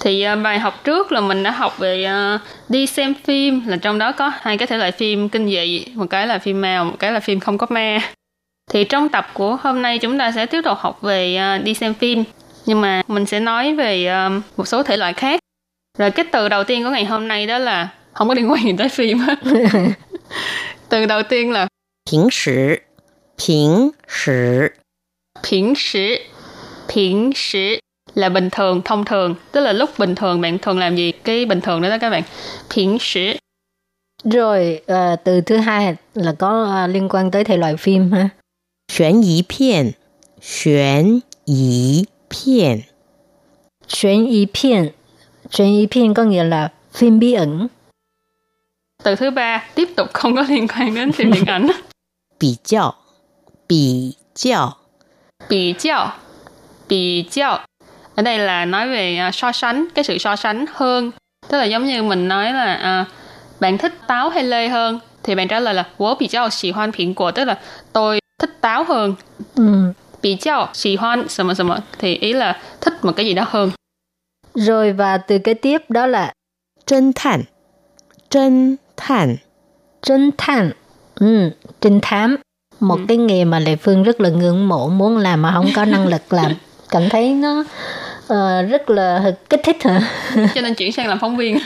[0.00, 3.76] Thì uh, bài học trước là mình đã học về uh, đi xem phim là
[3.76, 6.84] trong đó có hai cái thể loại phim kinh dị, một cái là phim ma,
[6.84, 7.98] một cái là phim không có ma.
[8.70, 11.74] Thì trong tập của hôm nay chúng ta sẽ tiếp tục học về uh, đi
[11.74, 12.24] xem phim,
[12.66, 15.40] nhưng mà mình sẽ nói về uh, một số thể loại khác.
[15.98, 18.63] Rồi cái từ đầu tiên của ngày hôm nay đó là không có liên quan
[18.63, 19.35] gì tới phim hết.
[20.89, 21.67] từ đầu tiên là
[22.05, 22.81] 平时，
[23.37, 24.73] 平时，
[25.43, 26.21] 平时
[26.87, 27.79] 平时
[28.13, 31.61] là bình thường thông thường tức là lúc bình thường bạn thường làm gì cái bình
[31.61, 32.23] thường đó đó các bạn
[32.69, 33.35] 平时
[34.23, 38.29] Rồi ờ, từ thứ hai là có ờ, liên quan tới thể loại phim ha.
[38.87, 39.93] 悬疑片，
[40.41, 42.83] 悬疑片，
[43.87, 44.91] Xuyên y片,
[45.51, 47.67] xuyên y片có nghĩa là phim bí ẩn.
[49.03, 51.67] từ thứ ba tiếp tục không có liên quan đến phim điện ảnh
[52.39, 52.95] 比较，
[53.67, 54.77] 比较，
[55.49, 56.11] bị giao
[56.89, 57.59] bị giao
[58.15, 61.11] ở đây là nói về à, so sánh cái sự so sánh hơn
[61.47, 63.05] tức là giống như mình nói là à,
[63.59, 67.59] bạn thích táo hay lê hơn thì bạn trả lời là 我比较喜欢苹果 tức là
[67.93, 69.15] tôi thích táo hơn
[69.55, 69.93] Ừ.
[70.21, 73.71] bị giao喜欢什么什么thì ý là thích một cái gì đó hơn
[74.55, 76.33] Rồi và từ kế tiếp đó là
[76.85, 77.43] 侦探，
[78.29, 79.36] 侦 探
[80.02, 80.70] ，trinh thám.
[81.20, 82.36] Ừ, trinh thám.
[82.80, 83.04] Một Ừ.
[83.08, 86.06] cái nghề mà Lệ Phương rất là ngưỡng mộ muốn làm mà không có năng
[86.06, 86.52] lực làm.
[86.90, 87.64] Cảm thấy nó
[88.28, 90.00] ờ, rất là kích thích hả?
[90.54, 91.58] cho nên chuyển sang làm phóng viên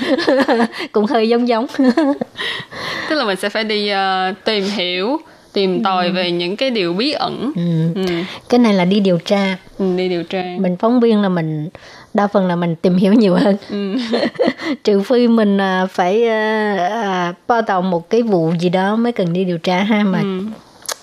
[0.93, 1.67] Cũng hơi giống giống.
[3.11, 5.19] tức là mình sẽ phải đi ờ, tìm hiểu
[5.53, 8.03] tìm tòi về những cái điều bí ẩn ừ.
[8.07, 8.15] ừ.
[8.49, 9.57] Cái này là đi điều tra.
[9.79, 11.69] ừ, đi điều tra mình phóng viên là mình
[12.15, 13.97] đa phần là mình tìm hiểu nhiều hơn ừ.
[14.85, 19.13] trừ phi mình à, phải à, à, bao tàu một cái vụ gì đó mới
[19.13, 20.41] cần đi điều tra ha mà Ừ.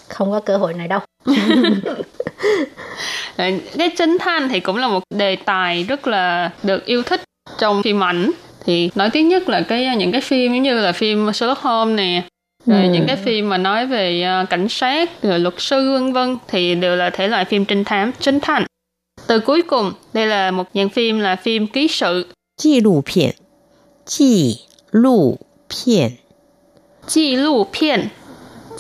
[0.10, 1.00] không có cơ hội này đâu
[3.78, 7.22] cái chính than thì cũng là một đề tài rất là được yêu thích
[7.60, 8.32] trong phim ảnh
[8.66, 11.96] thì nổi tiếng nhất là cái những cái phim giống như là phim Sherlock Holmes
[11.98, 12.22] nè
[12.66, 12.90] rồi Ừ.
[12.90, 16.96] những cái phim mà nói về cảnh sát rồi luật sư vân vân thì đều
[16.96, 18.64] là thể loại phim trinh thám trinh thám
[19.32, 22.26] từ cuối cùng, đây là một dạng phim là phim ký sự.
[22.62, 23.30] Kỷ lục phim.
[24.18, 24.58] Kỷ
[24.92, 25.40] lục
[25.86, 26.10] phim.
[27.14, 28.00] Kỷ lục phim.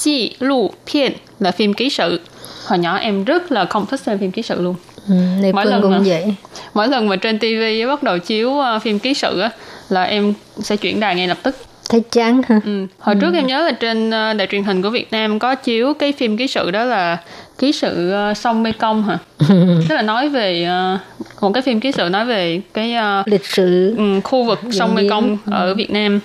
[0.04, 2.20] Kỷ lục phim là phim ký sự.
[2.66, 4.76] Hồi nhỏ em rất là không thích xem phim ký sự luôn.
[5.08, 5.16] Ừ,
[5.54, 6.36] mỗi lần cũng mà, vậy.
[6.74, 9.50] Mỗi lần mà trên TV bắt đầu chiếu ờ, phim ký sự á,
[9.90, 11.56] là em sẽ chuyển đài ngay lập tức
[11.92, 12.62] thấy chán ha.
[12.66, 12.88] Ừ.
[13.00, 13.22] Hồi ừ.
[13.22, 16.12] trước em nhớ là trên ờ, đài truyền hình của Việt Nam có chiếu cái
[16.12, 17.18] phim ký sự đó là
[17.62, 19.18] Ký sự ờ, sông Mê Công hả
[19.90, 20.98] Tức là nói về ờ,
[21.42, 24.96] Một cái phim ký sự nói về cái ờ, lịch sử ừ, khu vực sông
[24.96, 25.06] biến.
[25.08, 26.20] Mekong ở Việt Nam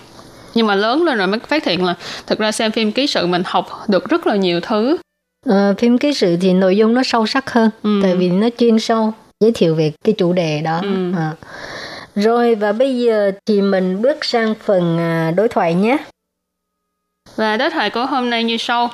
[0.54, 1.94] nhưng mà lớn lên rồi mới phát hiện là
[2.26, 4.96] thực ra xem phim ký sự mình học được rất là nhiều thứ
[5.46, 8.00] Ờ, phim ký sự thì nội dung nó sâu sắc hơn Ừ.
[8.02, 11.12] tại vì nó chuyên sâu giới thiệu về cái chủ đề đó Ừ.
[11.16, 11.30] Ờ.
[12.14, 15.96] rồi và bây giờ thì mình bước sang phần à, đối thoại nhé
[17.36, 18.90] và đối thoại của hôm nay như sau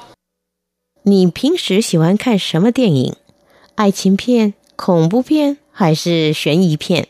[1.05, 3.17] 你平时喜欢看什么电影？
[3.75, 7.09] 爱情片、恐怖片还是悬疑片？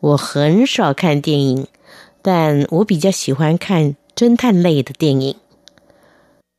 [0.00, 1.66] 我很少看电影，
[2.22, 5.36] 但我比较喜欢看侦探类的电影。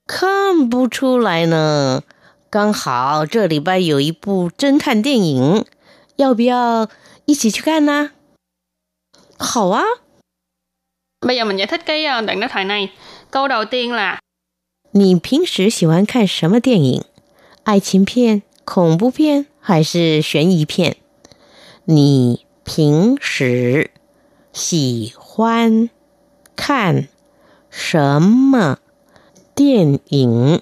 [0.05, 2.03] 看不出来呢，
[2.51, 5.65] 刚好这礼拜有一部侦探电影，
[6.17, 6.87] 要不要
[7.25, 8.11] 一起去看呢？
[9.39, 9.83] 好啊
[11.21, 12.91] ，bây giờ mình giải thích cái đoạn đối thoại này
[13.31, 14.19] câu đầu tiên là
[14.91, 17.03] 你平时喜欢看什么电影？
[17.63, 20.97] 爱情片、恐怖片还是悬疑片？
[21.85, 23.91] 你平时
[24.51, 25.91] 喜欢
[26.55, 27.07] 看
[27.69, 28.79] 什么
[29.53, 30.59] 电影？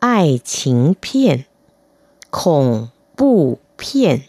[0.00, 1.46] 爱情片、
[2.30, 4.24] 恐怖片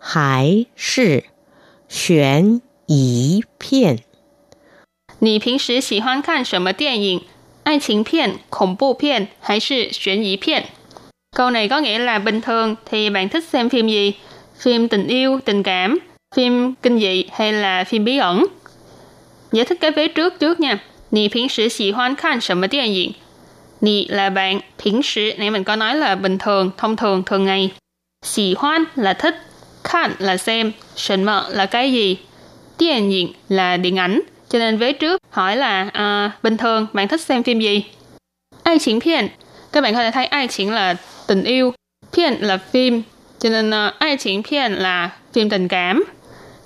[0.00, 1.26] 还是
[1.86, 4.00] 悬疑片？
[5.20, 7.24] 你平时喜欢看什么电影
[7.63, 10.63] 爱情片恐怖片还是悬疑片
[11.35, 14.13] câu này có nghĩa là bình thường thì bạn thích xem phim gì
[14.59, 15.99] phim tình yêu tình cảm
[16.35, 18.45] phim kinh dị hay là phim bí ẩn
[19.51, 20.79] giải thích cái vế trước trước nha
[21.09, 23.13] 你平时喜欢看什么电影
[23.79, 27.71] Nì là bạn, 平时 nãy mình có nói là bình thường, thông thường, thường ngày.
[28.25, 29.35] Xì hoan là thích,
[29.83, 32.17] khan là xem, sần mợ là cái gì,
[32.79, 37.07] điện ảnh là điện ảnh, cho nên vế trước hỏi là à, bình thường bạn
[37.07, 37.83] thích xem phim gì?
[38.63, 39.27] Ai chiến phiền,
[39.71, 40.95] các bạn có thể thấy ai chiến là
[41.27, 41.73] tình yêu,
[42.13, 43.03] phiền là phim,
[43.39, 46.03] cho nên uh, ai chiến phiền là phim tình cảm.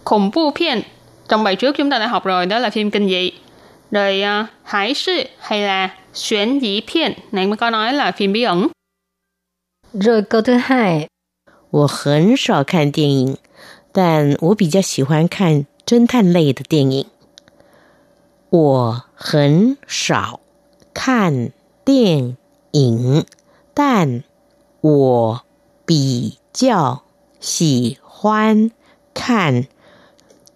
[0.03, 0.81] Khủng bố phiền,
[1.29, 3.31] trong bài trước chúng ta đã học rồi, đó là phim kinh dị.
[3.91, 8.33] Rồi uh, hải sư hay là xuyến dĩ phiền, này mới có nói là phim
[8.33, 8.67] bí ẩn.
[9.93, 11.07] Rồi câu thứ hai,
[11.71, 13.37] 我很少看电影，
[13.93, 17.05] 但我比较喜欢看侦探类的电影。
[18.49, 20.39] 我很少
[20.93, 21.51] 看
[21.85, 22.37] 电
[22.71, 23.25] 影，
[23.73, 24.23] 但
[24.81, 25.41] 我
[25.85, 27.03] 比较
[27.39, 28.71] 喜欢
[29.13, 29.65] 看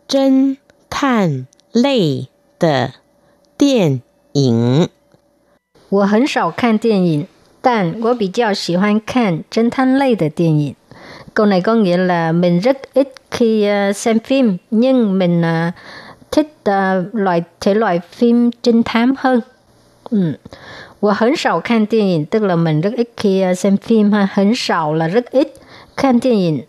[0.07, 0.57] 侦
[0.89, 2.27] 探类
[2.59, 2.93] 的
[3.57, 4.01] 电
[4.33, 4.89] 影。
[5.89, 7.27] 我很少看电影，
[7.61, 10.75] 但我比较喜欢看侦探类的电影。
[11.33, 15.73] Câu này có nghĩa là mình rất ít khi uh, xem phim nhưng mình uh,
[16.32, 19.40] thích uh, loại thể loại phim trinh thám hơn.
[20.10, 20.32] Ừ.
[21.00, 24.12] Và hấn sầu khan tiên nhìn, tức là mình rất ít khi ờ, xem phim
[24.12, 25.54] ha, hấn sầu là rất ít.
[25.96, 26.60] Khan tiên nhìn,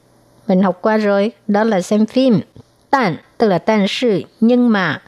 [0.47, 2.39] mình học qua rồi, đó là xem phim.
[2.89, 5.01] Tàn, tức là tàn sự, nhưng mà,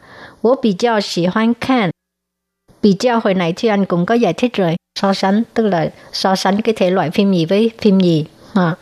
[0.43, 1.89] bố bị cho sĩ hoan khan.
[2.81, 5.89] Bị cho hồi nãy thì anh cũng có giải thích rồi, so sánh, tức là
[6.11, 8.25] so sánh cái thể loại phim gì với phim gì.
[8.53, 8.75] À,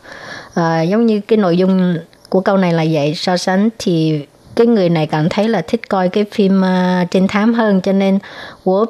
[0.54, 1.96] à, giống như cái nội dung
[2.28, 5.88] của câu này là vậy, so sánh thì cái người này cảm thấy là thích
[5.88, 8.18] coi cái phim uh, trinh thám hơn cho nên
[8.64, 8.86] của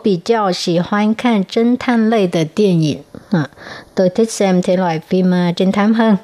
[3.31, 3.47] à,
[3.95, 6.17] tôi thích xem thể loại phim uh, trinh thám hơn.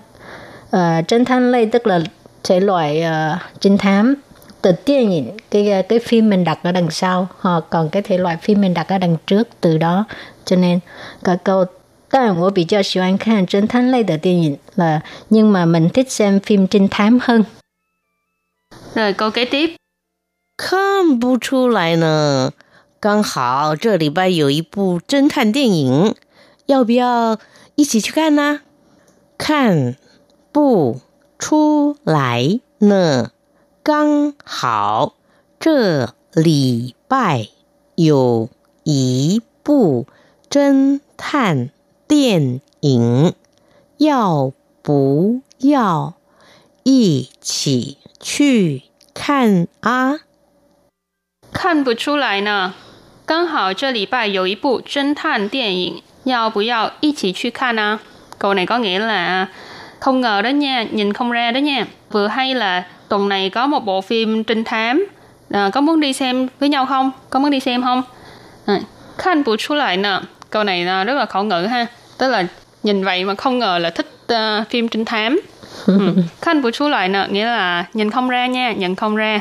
[1.08, 2.00] Trinh thám lây tức là
[2.44, 4.14] thể loại uh, trinh thám
[4.62, 8.18] từ tiên nhìn cái cái phim mình đặt ở đằng sau họ còn cái thể
[8.18, 10.04] loại phim mình đặt ở đằng trước từ đó.
[10.44, 10.78] Cho nên
[11.24, 11.64] cả câu
[12.10, 15.66] Tôi của bị cho siêu anh khan trinh thám lây được điện là nhưng mà
[15.66, 17.44] mình thích xem phim trinh thám hơn.
[18.94, 19.76] Rồi câu kế tiếp.
[20.56, 22.52] 看不出来呢，
[22.98, 26.16] 刚好这礼拜有一部侦探电影，
[26.66, 27.38] 要不要
[27.76, 28.60] 一起去看呢？
[29.36, 29.96] 看
[30.50, 31.00] 不
[31.38, 33.30] 出来呢，
[33.84, 35.14] 刚好
[35.60, 37.48] 这礼拜
[37.94, 38.48] 有
[38.82, 40.06] 一部
[40.50, 41.70] 侦探
[42.08, 43.34] 电影，
[43.98, 46.14] 要不要
[46.82, 50.19] 一起去看啊？
[51.53, 52.73] 看不出来呢。
[53.25, 57.99] 刚好这礼拜有一部侦探电影，要不要一起去看啊?
[58.37, 59.47] Câu này có nghĩa là
[59.99, 61.85] không ngờ đó nha, nhìn không ra đó nha.
[62.11, 65.05] Vừa hay là tuần này có một bộ phim trinh thám,
[65.51, 67.11] à, có muốn đi xem với nhau không?
[67.29, 68.03] Có muốn đi xem không?
[68.65, 68.79] À,
[69.17, 70.19] Khan bu chu lại nè.
[70.49, 71.87] Câu này rất là khẩu ngữ ha.
[72.17, 72.45] Tức là
[72.83, 75.41] nhìn vậy mà không ngờ là thích uh, phim trinh thám.
[75.86, 76.14] ừ.
[76.40, 79.40] Khan bu chu lại nè, nghĩa là nhìn không ra nha, nhận không ra.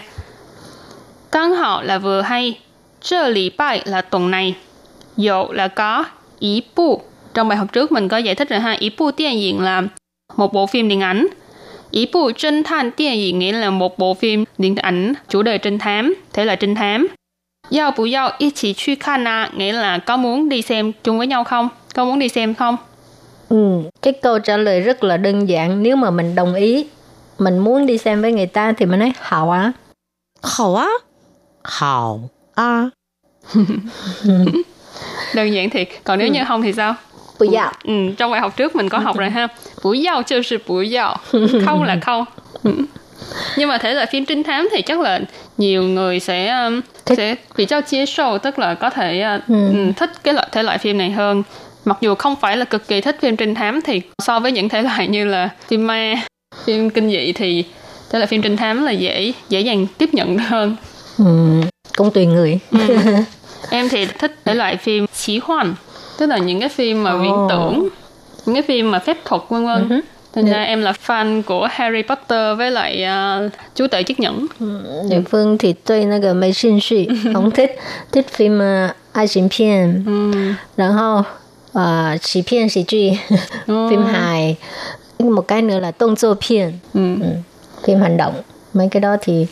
[1.32, 2.60] Căng hảo là vừa hay.
[3.02, 4.56] Trơ lì bài là tuần này.
[5.18, 6.06] Dụ là có.
[6.40, 7.02] Ý bu.
[7.34, 8.72] Trong bài học trước mình có giải thích rồi ha.
[8.72, 9.84] Ý bu điện diện là
[10.38, 11.28] một bộ phim điện ảnh.
[11.92, 15.58] Ý bộ trinh thám điện ảnh nghĩa là một bộ phim điện ảnh chủ đề
[15.58, 17.08] trinh thám, thể loại trinh thám.
[17.70, 21.18] Giao bù giao ít chỉ truy khan à, nghĩa là có muốn đi xem chung
[21.18, 21.70] với nhau không?
[21.96, 22.78] Có muốn đi xem không?
[23.50, 25.84] Ừ, cái câu trả lời rất là đơn giản.
[25.84, 26.88] Nếu mà mình đồng ý,
[27.38, 29.72] mình muốn đi xem với người ta thì mình nói hảo á.
[30.44, 30.90] Hảo á?
[31.64, 32.90] Hảo á.
[35.36, 35.88] đơn giản thiệt.
[36.04, 36.32] Còn nếu ừ.
[36.32, 36.96] như không thì sao?
[37.40, 37.72] Bù dạo.
[37.84, 39.48] Ừ, trong bài học trước mình có học rồi ha.
[39.84, 41.18] Bù dạo chứ là bù dạo.
[41.66, 42.26] Không là không.
[42.64, 42.72] Ừ.
[43.58, 45.20] Nhưng mà thể loại phim trinh thám thì chắc là
[45.58, 47.18] nhiều người sẽ um, thích.
[47.18, 49.92] sẽ bị cho chia sâu tức là có thể uh, ừ.
[49.98, 51.44] thích cái loại thể loại phim này hơn
[51.87, 54.69] mặc dù không phải là cực kỳ thích phim trinh thám thì so với những
[54.69, 56.15] thể loại như là phim ma
[56.65, 57.65] phim kinh dị thì
[58.11, 60.77] thể loại phim trinh thám là dễ dễ dàng tiếp nhận hơn
[61.19, 61.61] ừ,
[61.97, 62.97] cũng tùy người ừ.
[63.71, 65.75] em thì thích thể loại phim chí hoàn
[66.19, 67.89] tức là những cái phim mà viễn tưởng
[68.47, 70.01] những cái phim mà phép thuật vân vân uh-huh.
[70.35, 73.05] Thành ra em là fan của Harry Potter với lại
[73.47, 74.47] uh, chú tể chiếc nhẫn.
[75.11, 77.71] Địa phương thì tôi 那个没兴趣 không thích
[78.13, 81.23] thích phim uh, 爱情片，嗯，然后
[81.72, 83.20] uh, chỉ phim 喜剧、
[83.72, 83.90] oh.
[83.90, 84.56] phim hài
[85.20, 87.16] một cái nữa là tôn dô phim ừ.
[87.22, 87.28] Ừ.
[87.84, 88.34] phim hành động
[88.74, 89.48] mấy cái đó thì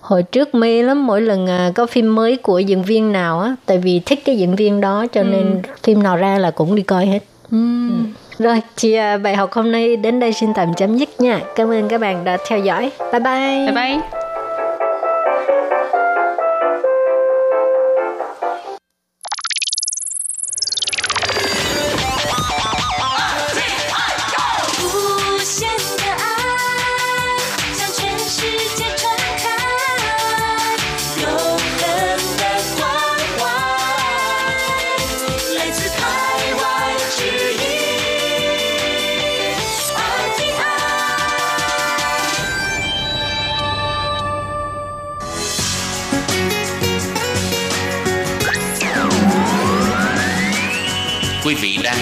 [0.00, 3.56] hồi trước mê lắm mỗi lần à, có phim mới của diễn viên nào á
[3.66, 5.24] tại vì thích cái diễn viên đó cho ừ.
[5.24, 7.20] nên phim nào ra là cũng đi coi hết
[7.50, 7.90] ừ.
[7.90, 7.96] ừ
[8.38, 11.70] Rồi chị à, bài học hôm nay đến đây xin tạm chấm dứt nha cảm
[11.70, 14.21] ơn các bạn đã theo dõi bye bye bye bye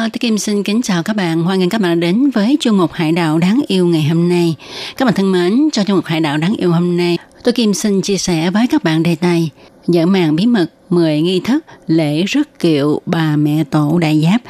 [0.00, 1.42] Hello, Kim xin kính chào các bạn.
[1.42, 4.54] Hoan nghênh các bạn đến với chương mục Hải đảo đáng yêu ngày hôm nay.
[4.96, 7.74] Các bạn thân mến, trong chương mục Hải đảo đáng yêu hôm nay, tôi Kim
[7.74, 9.50] xin chia sẻ với các bạn đề tài
[9.88, 14.40] Dở màn bí mật 10 nghi thức lễ rước kiệu bà mẹ tổ đại giáp.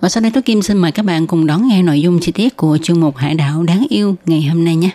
[0.00, 2.32] Và sau đây tôi Kim xin mời các bạn cùng đón nghe nội dung chi
[2.32, 4.90] tiết của chương mục Hải đảo đáng yêu ngày hôm nay nhé.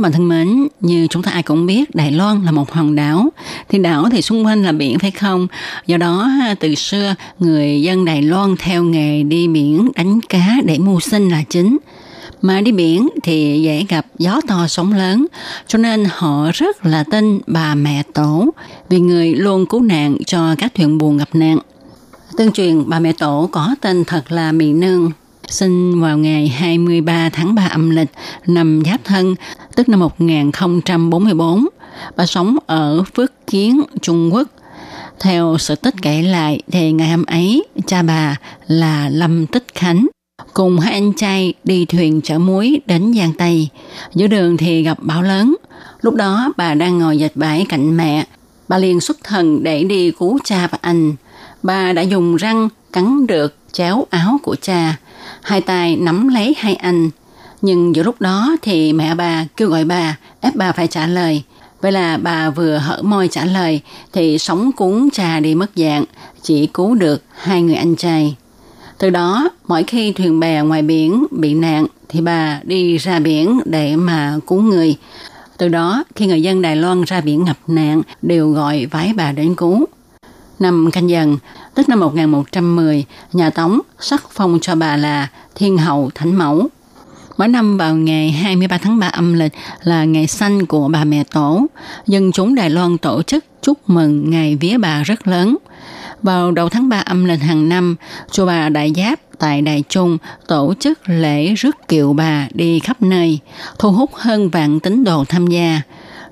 [0.00, 2.94] Các bạn thân mến, như chúng ta ai cũng biết Đài Loan là một hòn
[2.94, 3.28] đảo.
[3.68, 5.46] Thì đảo thì xung quanh là biển phải không?
[5.86, 10.78] Do đó từ xưa người dân Đài Loan theo nghề đi biển đánh cá để
[10.78, 11.78] mưu sinh là chính.
[12.42, 15.26] Mà đi biển thì dễ gặp gió to sóng lớn
[15.66, 18.50] cho nên họ rất là tin bà mẹ tổ
[18.88, 21.58] vì người luôn cứu nạn cho các thuyền buồn gặp nạn.
[22.36, 25.10] Tương truyền bà mẹ tổ có tên thật là Mỹ Nương
[25.50, 28.08] sinh vào ngày 23 tháng 3 âm lịch
[28.46, 29.34] năm Giáp Thân,
[29.76, 31.66] tức năm 1044.
[32.16, 34.48] Bà sống ở Phước Kiến, Trung Quốc.
[35.20, 38.36] Theo sự tích kể lại thì ngày hôm ấy cha bà
[38.66, 40.06] là Lâm Tích Khánh
[40.54, 43.68] cùng hai anh trai đi thuyền chở muối đến Giang Tây.
[44.14, 45.56] Giữa đường thì gặp bão lớn.
[46.00, 48.26] Lúc đó bà đang ngồi dệt vải cạnh mẹ.
[48.68, 51.12] Bà liền xuất thần để đi cứu cha và anh.
[51.62, 54.96] Bà đã dùng răng cắn được chéo áo của cha
[55.42, 57.10] hai tay nắm lấy hai anh.
[57.62, 61.42] Nhưng giữa lúc đó thì mẹ bà kêu gọi bà, ép bà phải trả lời.
[61.80, 63.80] Vậy là bà vừa hở môi trả lời
[64.12, 66.04] thì sóng cuốn cha đi mất dạng,
[66.42, 68.36] chỉ cứu được hai người anh trai.
[68.98, 73.60] Từ đó, mỗi khi thuyền bè ngoài biển bị nạn thì bà đi ra biển
[73.64, 74.96] để mà cứu người.
[75.58, 79.32] Từ đó, khi người dân Đài Loan ra biển ngập nạn đều gọi vái bà
[79.32, 79.86] đến cứu.
[80.58, 81.38] Năm canh dần,
[81.74, 86.68] tức năm 1110, nhà Tống sắc phong cho bà là Thiên Hậu Thánh Mẫu.
[87.36, 89.52] Mỗi năm vào ngày 23 tháng 3 âm lịch
[89.82, 91.66] là ngày sanh của bà mẹ tổ,
[92.06, 95.56] dân chúng Đài Loan tổ chức chúc mừng ngày vía bà rất lớn.
[96.22, 97.96] Vào đầu tháng 3 âm lịch hàng năm,
[98.30, 103.02] chùa bà Đại Giáp tại Đài Trung tổ chức lễ rước kiệu bà đi khắp
[103.02, 103.38] nơi,
[103.78, 105.82] thu hút hơn vạn tín đồ tham gia.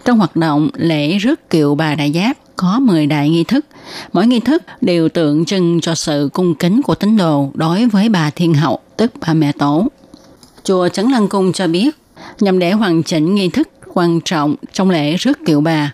[0.04, 3.66] Trong hoạt động lễ rước kiệu bà Đại Giáp có 10 đại nghi thức.
[4.12, 8.08] Mỗi nghi thức đều tượng trưng cho sự cung kính của tín đồ đối với
[8.08, 9.86] bà Thiên Hậu, tức bà mẹ tổ.
[10.64, 11.96] Chùa Trấn Lăng Cung cho biết,
[12.40, 15.92] nhằm để hoàn chỉnh nghi thức quan trọng trong lễ rước kiệu bà,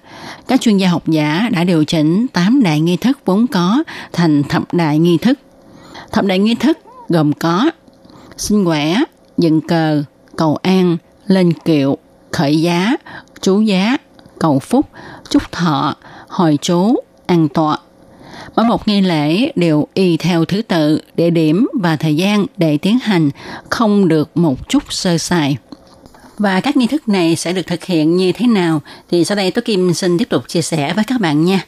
[0.49, 4.43] các chuyên gia học giả đã điều chỉnh 8 đại nghi thức vốn có thành
[4.43, 5.39] thập đại nghi thức.
[6.13, 7.71] Thập đại nghi thức gồm có
[8.37, 9.05] xin quẻ,
[9.39, 10.03] dựng cờ,
[10.37, 10.97] cầu an,
[11.27, 11.99] lên kiệu,
[12.33, 12.97] khởi giá,
[13.41, 13.97] chú giá,
[14.39, 14.87] cầu phúc,
[15.31, 15.97] chúc thọ,
[16.35, 17.79] hồi chú, an tọa.
[18.57, 22.79] Mỗi một nghi lễ đều y theo thứ tự, địa điểm và thời gian để
[22.79, 23.31] tiến hành,
[23.71, 25.57] không được một chút sơ sài.
[26.39, 29.51] Và các nghi thức này sẽ được thực hiện như thế nào thì sau đây
[29.51, 31.61] tôi Kim xin tiếp tục chia sẻ với các bạn nha.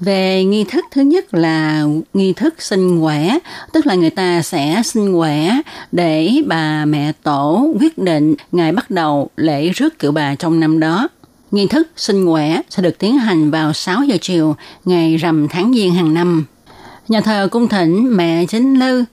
[0.00, 3.38] Về nghi thức thứ nhất là nghi thức sinh quẻ,
[3.72, 5.60] tức là người ta sẽ sinh quẻ
[5.92, 10.80] để bà mẹ tổ quyết định ngày bắt đầu lễ rước cựu bà trong năm
[10.80, 11.08] đó.
[11.50, 15.72] Nghi thức sinh quẻ sẽ được tiến hành vào 6 giờ chiều, ngày rằm tháng
[15.74, 16.44] Giêng hàng năm.
[17.08, 19.04] Nhà thờ cung thỉnh mẹ chính lư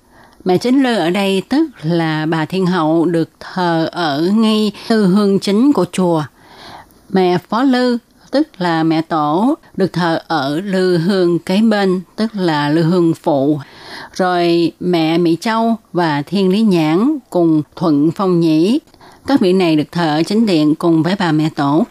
[0.46, 5.06] Mẹ chính lư ở đây tức là bà Thiên Hậu được thờ ở ngay tư
[5.06, 6.24] hương chính của chùa.
[7.10, 7.98] Mẹ Phó Lư
[8.32, 13.14] tức là mẹ tổ được thờ ở lư hương kế bên, tức là lư hương
[13.14, 13.60] phụ.
[14.14, 18.80] Rồi mẹ Mỹ Châu và Thiên Lý Nhãn cùng Thuận Phong Nhĩ.
[19.28, 21.86] Các vị này được thờ ở chính điện cùng với bà mẹ tổ.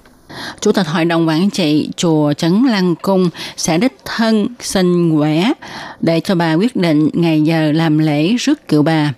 [0.60, 5.52] Chủ tịch Hội đồng Quản trị Chùa Trấn Lăng Cung sẽ đích thân xin quẻ
[6.00, 9.12] để cho bà quyết định ngày giờ làm lễ rước kiệu bà.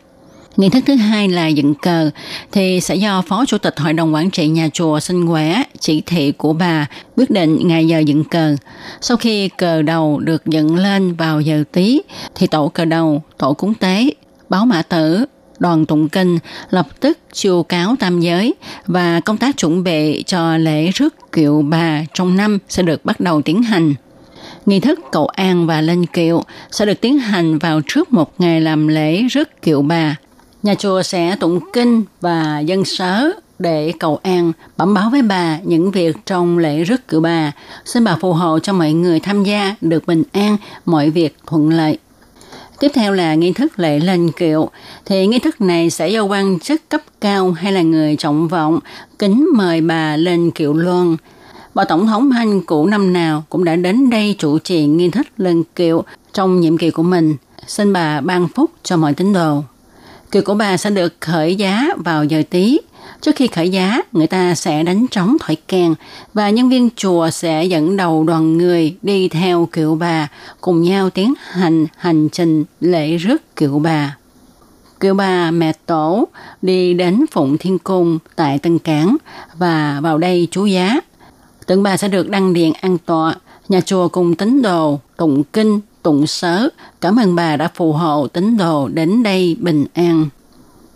[0.56, 2.10] Nghi thức thứ hai là dựng cờ,
[2.52, 6.02] thì sẽ do Phó Chủ tịch Hội đồng Quản trị nhà chùa xin quẻ chỉ
[6.06, 8.56] thị của bà quyết định ngày giờ dựng cờ.
[9.00, 12.00] Sau khi cờ đầu được dựng lên vào giờ tí,
[12.34, 14.10] thì tổ cờ đầu, tổ cúng tế,
[14.48, 15.24] báo mã tử,
[15.58, 16.38] đoàn tụng kinh
[16.70, 18.54] lập tức chiêu cáo tam giới
[18.86, 23.20] và công tác chuẩn bị cho lễ rước kiệu bà trong năm sẽ được bắt
[23.20, 23.94] đầu tiến hành.
[24.66, 28.60] Nghi thức cầu an và lên kiệu sẽ được tiến hành vào trước một ngày
[28.60, 30.16] làm lễ rước kiệu bà.
[30.62, 35.58] Nhà chùa sẽ tụng kinh và dân sớ để cầu an, bẩm báo với bà
[35.64, 37.52] những việc trong lễ rước cựu bà.
[37.84, 41.70] Xin bà phù hộ cho mọi người tham gia được bình an, mọi việc thuận
[41.70, 41.98] lợi.
[42.80, 44.70] Tiếp theo là nghi thức lễ lên kiệu.
[45.04, 48.78] Thì nghi thức này sẽ do quan chức cấp cao hay là người trọng vọng
[49.18, 51.16] kính mời bà lên kiệu loan.
[51.74, 55.26] Bà Tổng thống Anh cũ năm nào cũng đã đến đây chủ trì nghi thức
[55.36, 57.36] lên kiệu trong nhiệm kỳ của mình.
[57.66, 59.62] Xin bà ban phúc cho mọi tín đồ.
[60.30, 62.78] Kiệu của bà sẽ được khởi giá vào giờ tí.
[63.20, 65.94] Trước khi khởi giá, người ta sẽ đánh trống thổi kèn
[66.34, 70.28] và nhân viên chùa sẽ dẫn đầu đoàn người đi theo kiệu bà
[70.60, 74.16] cùng nhau tiến hành hành trình lễ rước kiệu bà.
[75.00, 76.28] Kiệu bà mẹ tổ
[76.62, 79.16] đi đến Phụng Thiên Cung tại Tân Cảng
[79.58, 81.00] và vào đây chú giá.
[81.66, 83.34] Tượng bà sẽ được đăng điện an tọa,
[83.68, 86.68] nhà chùa cùng tín đồ, tụng kinh, tụng sớ.
[87.00, 90.28] Cảm ơn bà đã phù hộ tín đồ đến đây bình an.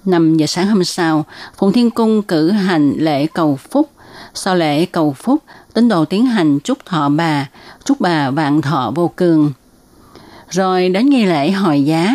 [0.05, 1.25] 5 giờ sáng hôm sau,
[1.59, 3.91] Phụng Thiên Cung cử hành lễ cầu phúc.
[4.35, 5.43] Sau lễ cầu phúc,
[5.75, 7.49] tín đồ tiến hành chúc thọ bà,
[7.85, 9.53] chúc bà vạn thọ vô cường.
[10.51, 12.15] Rồi đến nghi lễ hồi giá.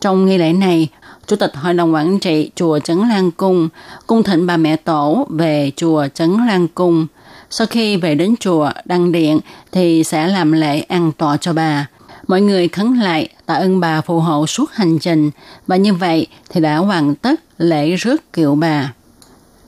[0.00, 0.88] Trong nghi lễ này,
[1.26, 3.68] Chủ tịch Hội đồng Quản trị Chùa Trấn Lan Cung
[4.06, 7.06] cung thịnh bà mẹ tổ về Chùa Trấn Lan Cung.
[7.50, 9.40] Sau khi về đến chùa đăng điện
[9.72, 11.86] thì sẽ làm lễ ăn tọa cho bà.
[12.32, 15.30] Mọi người khấn lại tạ ơn bà phù hộ suốt hành trình
[15.66, 18.92] và như vậy thì đã hoàn tất lễ rước kiệu bà.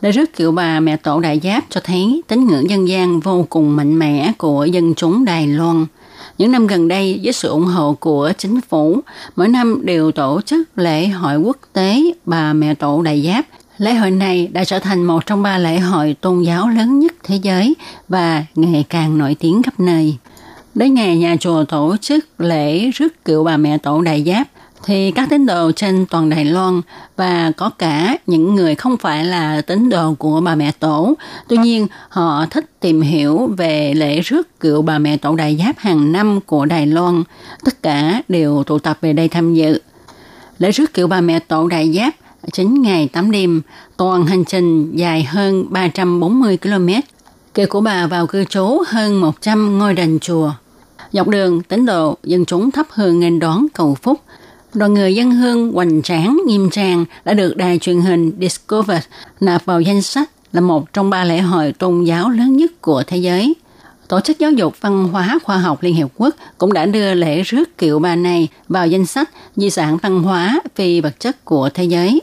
[0.01, 3.47] Lễ rước kiệu bà mẹ tổ đại giáp cho thấy tín ngưỡng dân gian vô
[3.51, 5.87] cùng mạnh mẽ của dân chúng Đài Loan.
[6.39, 9.01] Những năm gần đây, với sự ủng hộ của chính phủ,
[9.37, 13.45] mỗi năm đều tổ chức lễ hội quốc tế bà mẹ tổ đại giáp.
[13.79, 17.15] Lễ hội này đã trở thành một trong ba lễ hội tôn giáo lớn nhất
[17.23, 17.75] thế giới
[18.09, 20.17] và ngày càng nổi tiếng khắp nơi.
[20.75, 24.49] Đến ngày nhà chùa tổ chức lễ rước kiệu bà mẹ tổ đại giáp,
[24.85, 26.81] thì các tín đồ trên toàn Đài Loan
[27.17, 31.15] và có cả những người không phải là tín đồ của bà mẹ tổ.
[31.49, 35.79] Tuy nhiên, họ thích tìm hiểu về lễ rước kiệu bà mẹ tổ đại giáp
[35.79, 37.23] hàng năm của Đài Loan.
[37.65, 39.81] Tất cả đều tụ tập về đây tham dự.
[40.59, 42.15] Lễ rước kiệu bà mẹ tổ đại giáp
[42.53, 43.63] 9 ngày 8 đêm,
[43.97, 46.89] toàn hành trình dài hơn 340 km.
[47.55, 50.53] kể của bà vào cư trú hơn 100 ngôi đền chùa.
[51.15, 54.21] Dọc đường, tín đồ, dân chúng thắp hương nghênh đón cầu phúc.
[54.75, 59.07] Đoàn người dân hương hoành tráng, nghiêm trang đã được đài truyền hình Discovery
[59.41, 63.03] nạp vào danh sách là một trong ba lễ hội tôn giáo lớn nhất của
[63.07, 63.55] thế giới.
[64.09, 67.43] Tổ chức Giáo dục Văn hóa Khoa học Liên Hiệp Quốc cũng đã đưa lễ
[67.43, 71.69] rước kiệu bà này vào danh sách di sản văn hóa phi vật chất của
[71.75, 72.21] thế giới.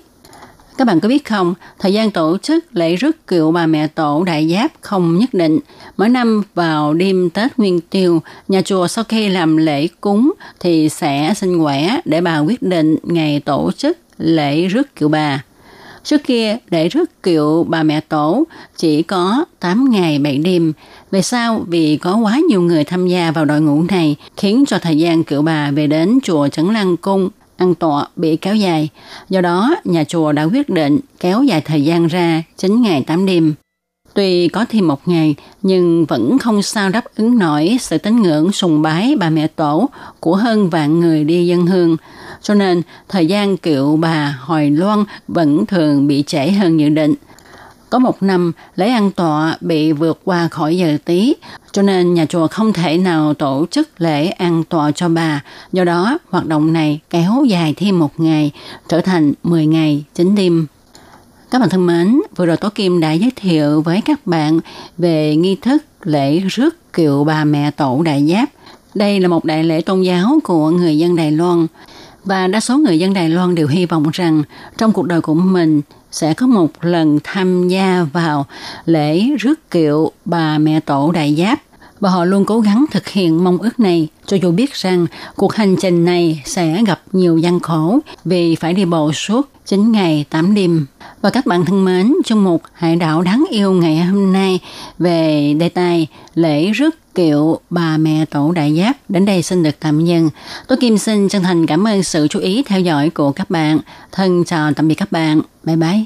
[0.77, 4.23] Các bạn có biết không, thời gian tổ chức lễ rước kiệu bà mẹ tổ
[4.23, 5.59] đại giáp không nhất định.
[5.97, 10.89] Mỗi năm vào đêm Tết Nguyên Tiêu, nhà chùa sau khi làm lễ cúng thì
[10.89, 15.43] sẽ xin quẻ để bà quyết định ngày tổ chức lễ rước kiệu bà.
[16.03, 18.43] Trước kia, lễ rước kiệu bà mẹ tổ
[18.77, 20.73] chỉ có 8 ngày 7 đêm.
[21.11, 24.77] Về sau, vì có quá nhiều người tham gia vào đội ngũ này, khiến cho
[24.79, 27.29] thời gian kiệu bà về đến chùa Trấn Lăng Cung
[27.61, 28.89] ăn tọa bị kéo dài.
[29.29, 33.25] Do đó, nhà chùa đã quyết định kéo dài thời gian ra 9 ngày 8
[33.25, 33.53] đêm.
[34.13, 38.51] Tuy có thêm một ngày, nhưng vẫn không sao đáp ứng nổi sự tín ngưỡng
[38.51, 39.89] sùng bái bà mẹ tổ
[40.19, 41.97] của hơn vạn người đi dân hương.
[42.41, 47.13] Cho nên, thời gian kiệu bà hồi loan vẫn thường bị trễ hơn dự định.
[47.91, 51.33] Có một năm, lễ ăn tọa bị vượt qua khỏi giờ tí,
[51.71, 55.43] cho nên nhà chùa không thể nào tổ chức lễ ăn tọa cho bà.
[55.71, 58.51] Do đó, hoạt động này kéo dài thêm một ngày,
[58.89, 60.67] trở thành 10 ngày, 9 đêm.
[61.51, 64.59] Các bạn thân mến, vừa rồi Tố Kim đã giới thiệu với các bạn
[64.97, 68.49] về nghi thức lễ rước kiệu bà mẹ tổ đại giáp.
[68.95, 71.67] Đây là một đại lễ tôn giáo của người dân Đài Loan.
[72.25, 74.43] Và đa số người dân Đài Loan đều hy vọng rằng
[74.77, 75.81] trong cuộc đời của mình
[76.11, 78.45] sẽ có một lần tham gia vào
[78.85, 81.59] lễ rước kiệu bà mẹ tổ đại giáp
[81.99, 85.53] và họ luôn cố gắng thực hiện mong ước này cho dù biết rằng cuộc
[85.53, 90.25] hành trình này sẽ gặp nhiều gian khổ vì phải đi bộ suốt 9 ngày
[90.29, 90.85] 8 đêm.
[91.21, 94.59] Và các bạn thân mến, trong một hải đảo đáng yêu ngày hôm nay
[94.99, 99.75] về đề tài lễ rước kiệu bà mẹ tổ đại giáp đến đây xin được
[99.79, 100.29] tạm dừng.
[100.67, 103.79] Tôi Kim xin chân thành cảm ơn sự chú ý theo dõi của các bạn.
[104.11, 105.41] Thân chào tạm biệt các bạn.
[105.63, 106.05] Bye bye.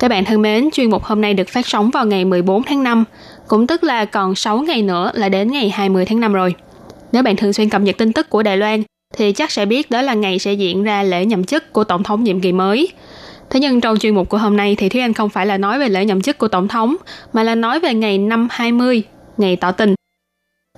[0.00, 2.82] Các bạn thân mến, chuyên mục hôm nay được phát sóng vào ngày 14 tháng
[2.82, 3.04] 5,
[3.48, 6.54] cũng tức là còn 6 ngày nữa là đến ngày 20 tháng 5 rồi.
[7.12, 8.82] Nếu bạn thường xuyên cập nhật tin tức của Đài Loan,
[9.16, 12.02] thì chắc sẽ biết đó là ngày sẽ diễn ra lễ nhậm chức của Tổng
[12.02, 12.88] thống nhiệm kỳ mới.
[13.50, 15.78] Thế nhưng trong chuyên mục của hôm nay thì Thúy Anh không phải là nói
[15.78, 16.96] về lễ nhậm chức của Tổng thống,
[17.32, 19.02] mà là nói về ngày năm 20,
[19.36, 19.94] ngày tỏ tình.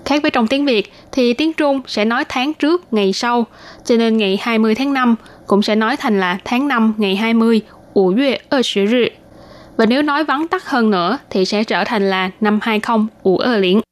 [0.04, 3.46] Khác với trong tiếng Việt thì tiếng Trung sẽ nói tháng trước, ngày sau,
[3.84, 5.14] cho nên ngày 20 tháng 5
[5.46, 7.60] cũng sẽ nói thành là tháng 5 ngày 20,
[7.98, 9.12] 5月20日.
[9.76, 12.80] Và nếu nói vắn tắt hơn nữa thì sẽ trở thành là năm 20
[13.24, 13.82] 520.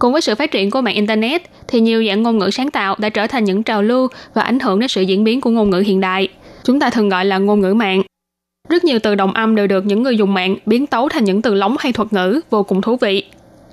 [0.00, 2.94] Cùng với sự phát triển của mạng Internet thì nhiều dạng ngôn ngữ sáng tạo
[2.98, 5.70] đã trở thành những trào lưu và ảnh hưởng đến sự diễn biến của ngôn
[5.70, 6.28] ngữ hiện đại.
[6.64, 8.02] Chúng ta thường gọi là ngôn ngữ mạng.
[8.68, 11.42] Rất nhiều từ đồng âm đều được những người dùng mạng biến tấu thành những
[11.42, 13.24] từ lóng hay thuật ngữ vô cùng thú vị.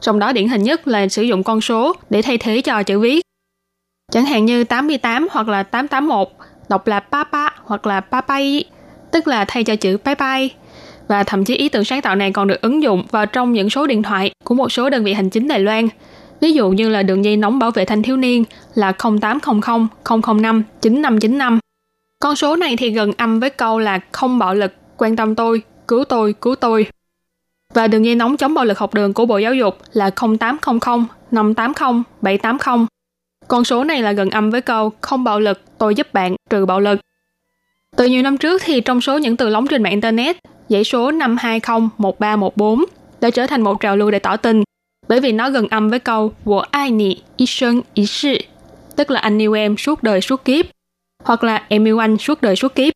[0.01, 2.99] Trong đó điển hình nhất là sử dụng con số để thay thế cho chữ
[2.99, 3.21] viết.
[4.11, 6.27] Chẳng hạn như 88 hoặc là 881
[6.69, 8.63] đọc là papa hoặc là papai,
[9.12, 10.47] tức là thay cho chữ bye bye.
[11.07, 13.70] Và thậm chí ý tưởng sáng tạo này còn được ứng dụng vào trong những
[13.70, 15.88] số điện thoại của một số đơn vị hành chính Đài Loan.
[16.41, 18.43] Ví dụ như là đường dây nóng bảo vệ thanh thiếu niên
[18.76, 19.88] là 0800
[20.24, 21.59] 005 9595.
[22.20, 25.62] Con số này thì gần âm với câu là không bạo lực, quan tâm tôi,
[25.88, 26.86] cứu tôi, cứu tôi.
[27.74, 30.09] Và đường dây nóng chống bạo lực học đường của Bộ Giáo dục là
[30.39, 32.86] 0800 580 780.
[33.47, 36.66] Con số này là gần âm với câu không bạo lực, tôi giúp bạn trừ
[36.66, 36.99] bạo lực.
[37.97, 40.37] Từ nhiều năm trước thì trong số những từ lóng trên mạng Internet,
[40.69, 42.75] dãy số 520
[43.21, 44.63] đã trở thành một trào lưu để tỏ tình,
[45.07, 48.37] bởi vì nó gần âm với câu của ai nì, y sơn, y sư,
[48.95, 50.65] tức là anh yêu em suốt đời suốt kiếp,
[51.23, 52.93] hoặc là em yêu anh suốt đời suốt kiếp.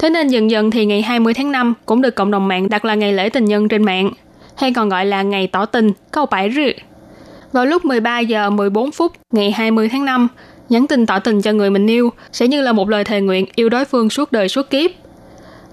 [0.00, 2.84] Thế nên dần dần thì ngày 20 tháng 5 cũng được cộng đồng mạng đặt
[2.84, 4.10] là ngày lễ tình nhân trên mạng,
[4.56, 6.70] hay còn gọi là ngày tỏ tình, câu bãi rư.
[7.52, 10.28] Vào lúc 13 giờ 14 phút ngày 20 tháng 5,
[10.68, 13.46] nhắn tin tỏ tình cho người mình yêu sẽ như là một lời thề nguyện
[13.54, 14.90] yêu đối phương suốt đời suốt kiếp.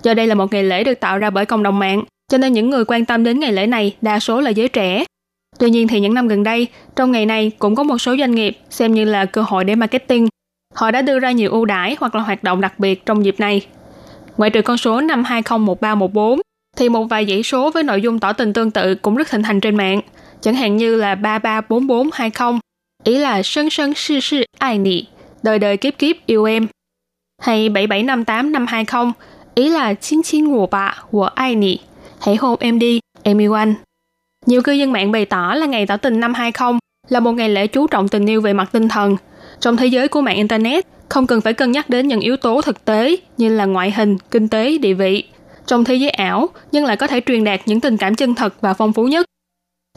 [0.03, 2.53] Do đây là một ngày lễ được tạo ra bởi cộng đồng mạng, cho nên
[2.53, 5.05] những người quan tâm đến ngày lễ này đa số là giới trẻ.
[5.59, 8.35] Tuy nhiên thì những năm gần đây, trong ngày này cũng có một số doanh
[8.35, 10.27] nghiệp xem như là cơ hội để marketing.
[10.73, 13.39] Họ đã đưa ra nhiều ưu đãi hoặc là hoạt động đặc biệt trong dịp
[13.39, 13.65] này.
[14.37, 16.39] Ngoại trừ con số 5201314,
[16.77, 19.43] thì một vài dãy số với nội dung tỏ tình tương tự cũng rất thịnh
[19.43, 20.01] hành trên mạng,
[20.41, 22.59] chẳng hạn như là 334420,
[23.04, 25.06] ý là sân sân sư sư ai nị,
[25.43, 26.68] đời đời kiếp kiếp yêu em.
[27.41, 29.12] Hay 7758
[29.56, 31.80] ý là chín chín ngủ bạ, của ai nị,
[32.22, 33.74] hãy hôn em đi, em yêu anh.
[34.45, 36.80] Nhiều cư dân mạng bày tỏ là ngày tỏ tình năm 20
[37.10, 39.18] là một ngày lễ chú trọng tình yêu về mặt tinh thần.
[39.60, 42.62] Trong thế giới của mạng Internet, không cần phải cân nhắc đến những yếu tố
[42.62, 45.24] thực tế như là ngoại hình, kinh tế, địa vị.
[45.66, 48.62] Trong thế giới ảo, nhưng lại có thể truyền đạt những tình cảm chân thật
[48.62, 49.26] và phong phú nhất.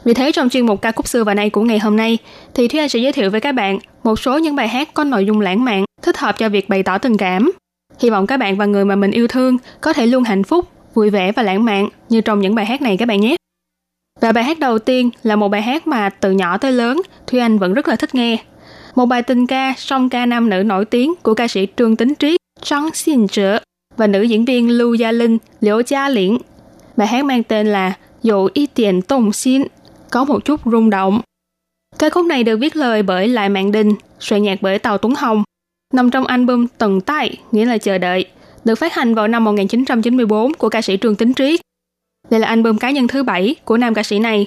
[0.05, 2.18] Vì thế trong chuyên mục ca khúc xưa và nay của ngày hôm nay,
[2.55, 5.05] thì Thúy Anh sẽ giới thiệu với các bạn một số những bài hát có
[5.05, 7.53] nội dung lãng mạn, thích hợp cho việc bày tỏ tình cảm.
[7.99, 10.68] Hy vọng các bạn và người mà mình yêu thương có thể luôn hạnh phúc,
[10.95, 13.36] vui vẻ và lãng mạn như trong những bài hát này các bạn nhé.
[14.20, 17.40] Và bài hát đầu tiên là một bài hát mà từ nhỏ tới lớn Thúy
[17.40, 18.36] Anh vẫn rất là thích nghe.
[18.95, 22.12] Một bài tình ca song ca nam nữ nổi tiếng của ca sĩ Trương Tính
[22.18, 23.59] Triết, Trăng Xin Trợ
[23.97, 26.38] và nữ diễn viên Lưu Gia Linh, Liễu Gia Liễn.
[26.97, 27.92] Bài hát mang tên là
[28.22, 29.62] Dụ Y Tiền Tông Xin,
[30.11, 31.21] có một chút rung động.
[31.99, 35.15] Ca khúc này được viết lời bởi Lại Mạng Đình, soạn nhạc bởi Tàu Tuấn
[35.15, 35.45] Hồng,
[35.95, 38.25] nằm trong album Tầng Tay, nghĩa là chờ đợi,
[38.65, 41.61] được phát hành vào năm 1994 của ca sĩ Trương Tính Triết.
[42.31, 44.47] Đây là album cá nhân thứ bảy của nam ca sĩ này.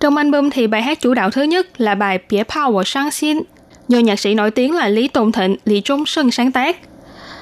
[0.00, 3.38] Trong album thì bài hát chủ đạo thứ nhất là bài Pierre Power Sang Xin,
[3.88, 6.76] do nhạc sĩ nổi tiếng là Lý Tôn Thịnh, Lý Trung Sơn sáng tác.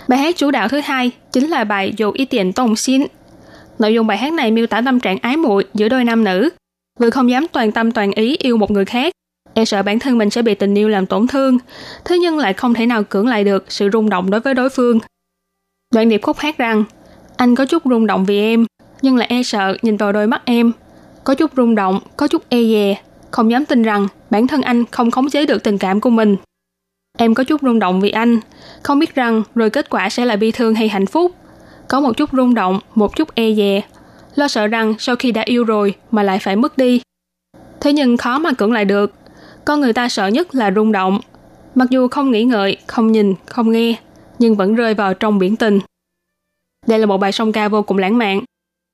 [0.08, 3.02] Bài hát chủ đạo thứ hai chính là bài Dù Y Tiền Tông Xin.
[3.78, 6.48] Nội dung bài hát này miêu tả tâm trạng ái muội giữa đôi nam nữ,
[6.98, 9.12] vừa không dám toàn tâm toàn ý yêu một người khác,
[9.54, 11.58] e sợ bản thân mình sẽ bị tình yêu làm tổn thương,
[12.04, 14.68] thế nhưng lại không thể nào cưỡng lại được sự rung động đối với đối
[14.68, 14.98] phương.
[15.94, 16.84] Đoạn điệp khúc hát rằng,
[17.36, 18.66] anh có chút rung động vì em,
[19.02, 20.72] nhưng lại e sợ nhìn vào đôi mắt em.
[21.24, 24.84] Có chút rung động, có chút e dè, không dám tin rằng bản thân anh
[24.90, 26.36] không khống chế được tình cảm của mình.
[27.18, 28.40] Em có chút rung động vì anh,
[28.82, 31.32] không biết rằng rồi kết quả sẽ là bi thương hay hạnh phúc.
[31.88, 33.82] Có một chút rung động, một chút e dè,
[34.34, 37.00] lo sợ rằng sau khi đã yêu rồi mà lại phải mất đi.
[37.80, 39.12] Thế nhưng khó mà cưỡng lại được.
[39.64, 41.20] Con người ta sợ nhất là rung động.
[41.74, 43.94] Mặc dù không nghĩ ngợi, không nhìn, không nghe,
[44.38, 45.80] nhưng vẫn rơi vào trong biển tình.
[46.86, 48.40] Đây là một bài song ca vô cùng lãng mạn,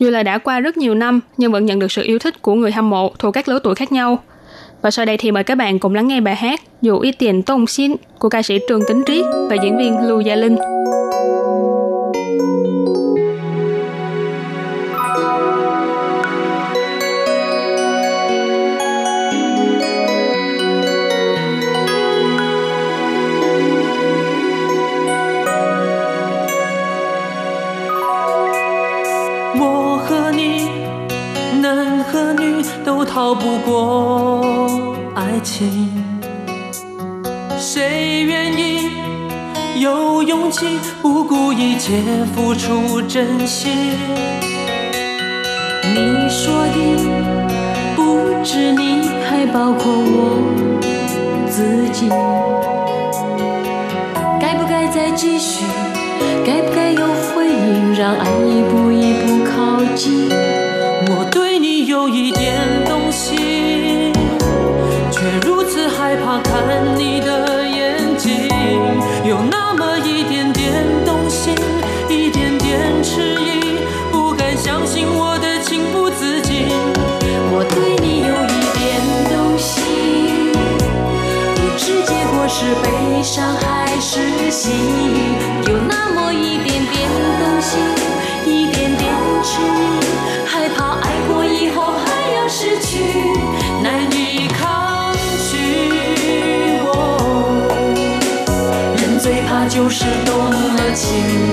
[0.00, 2.54] dù là đã qua rất nhiều năm nhưng vẫn nhận được sự yêu thích của
[2.54, 4.18] người hâm mộ thuộc các lứa tuổi khác nhau.
[4.82, 7.42] Và sau đây thì mời các bạn cùng lắng nghe bài hát Dù ít tiền
[7.42, 10.56] tông xin của ca sĩ Trương Tính Triết và diễn viên Lưu Gia Linh.
[33.14, 34.44] 逃不过
[35.14, 35.88] 爱情。
[37.56, 38.90] 谁愿意
[39.76, 40.66] 有勇气
[41.00, 42.02] 不顾一切
[42.34, 43.70] 付出真心？
[45.94, 46.74] 你说的
[47.94, 50.42] 不止你，还包括我
[51.48, 52.08] 自己。
[54.40, 55.64] 该不该再继续？
[56.44, 57.94] 该不该有回应？
[57.94, 60.28] 让爱一步一步靠近。
[82.82, 87.08] 悲伤还是喜悦，有那么一点点
[87.38, 87.80] 动心，
[88.44, 89.02] 一点点
[89.42, 89.82] 痴迷，
[90.46, 92.04] 害怕爱过以后还
[92.36, 93.04] 要失去，
[93.82, 95.14] 难以抗
[95.50, 95.52] 拒。
[96.82, 96.88] 我
[98.98, 101.52] 人最怕就是动了情，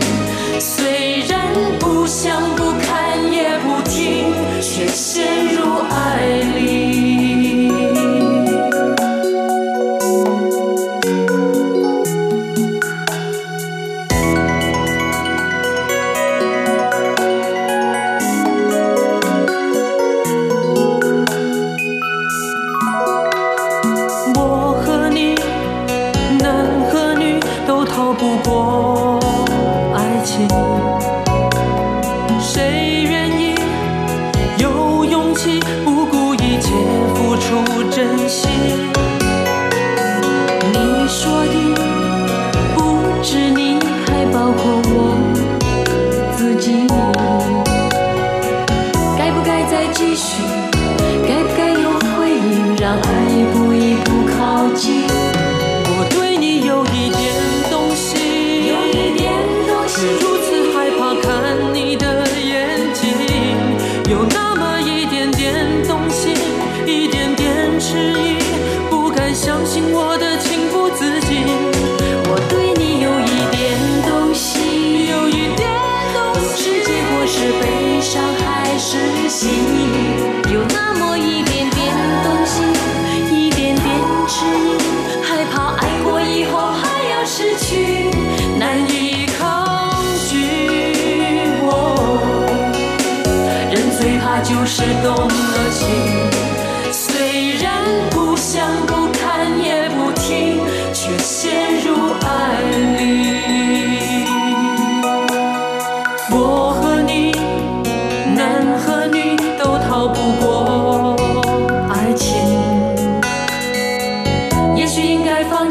[0.59, 1.00] 虽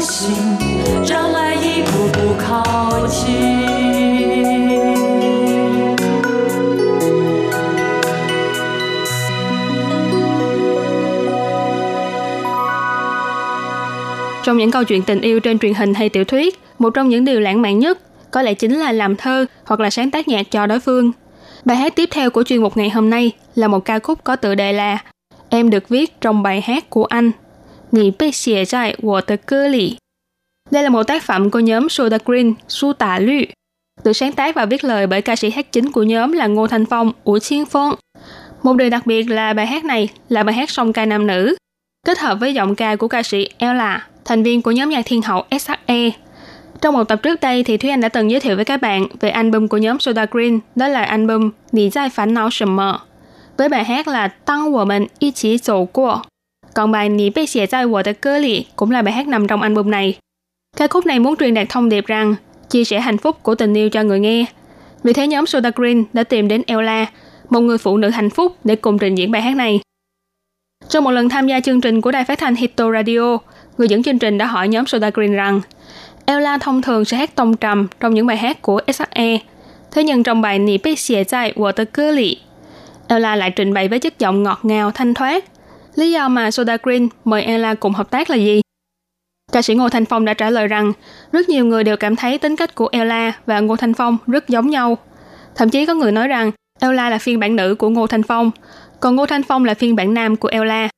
[0.00, 0.34] 心，
[1.06, 3.66] 让爱一步步靠近。
[14.44, 17.40] Trong những câu chuyện tình yêu trên truyền hình hay tiểu thuyết, một trong những điều
[17.40, 17.98] lãng mạn nhất
[18.30, 21.12] có lẽ chính là làm thơ hoặc là sáng tác nhạc cho đối phương.
[21.64, 24.36] Bài hát tiếp theo của chuyên mục ngày hôm nay là một ca khúc có
[24.36, 24.98] tựa đề là
[25.48, 27.30] Em được viết trong bài hát của anh.
[27.91, 28.63] Nì bị xìa
[29.45, 29.95] cơ lì.
[30.71, 33.45] Đây là một tác phẩm của nhóm Soda Green, Su Tả Lü,
[34.03, 36.67] được sáng tác và viết lời bởi ca sĩ hát chính của nhóm là Ngô
[36.67, 37.95] Thanh Phong, Ủ Chiên Phong.
[38.63, 41.55] Một điều đặc biệt là bài hát này là bài hát song ca nam nữ,
[42.05, 45.21] kết hợp với giọng ca của ca sĩ Ella, thành viên của nhóm nhạc thiên
[45.21, 46.11] hậu SHE.
[46.81, 49.07] Trong một tập trước đây thì Thúy Anh đã từng giới thiệu với các bạn
[49.19, 52.99] về album của nhóm Soda Green, đó là album Nì Zai Phản Não Sầm Mờ,
[53.57, 56.17] với bài hát là Tăng Wo Men Y Chỉ Dầu Qua.
[56.73, 59.47] Còn bài Nì Bê Xie Zai Wo De Cơ Lì cũng là bài hát nằm
[59.47, 60.17] trong album này.
[60.77, 62.35] Ca khúc này muốn truyền đạt thông điệp rằng
[62.69, 64.45] chia sẻ hạnh phúc của tình yêu cho người nghe.
[65.03, 67.05] Vì thế nhóm Soda Green đã tìm đến Ella,
[67.49, 69.79] một người phụ nữ hạnh phúc để cùng trình diễn bài hát này.
[70.89, 73.37] Trong một lần tham gia chương trình của đài phát thanh Hito Radio,
[73.77, 75.61] người dẫn chương trình đã hỏi nhóm Soda Green rằng
[76.25, 79.37] Ella thông thường sẽ hát tông trầm trong những bài hát của SHE.
[79.91, 82.37] Thế nhưng trong bài Nì Bị Xie Zai Wo De Cơ Lì,
[83.07, 85.45] Ella lại trình bày với chất giọng ngọt ngào, thanh thoát.
[85.95, 88.61] Lý do mà Soda Green mời Ella cùng hợp tác là gì?
[89.51, 90.93] Ca sĩ Ngô Thanh Phong đã trả lời rằng
[91.31, 94.47] rất nhiều người đều cảm thấy tính cách của Ella và Ngô Thanh Phong rất
[94.47, 94.97] giống nhau.
[95.55, 98.51] Thậm chí có người nói rằng Ella là phiên bản nữ của Ngô Thanh Phong,
[98.99, 100.89] còn Ngô Thanh Phong là phiên bản nam của Ella.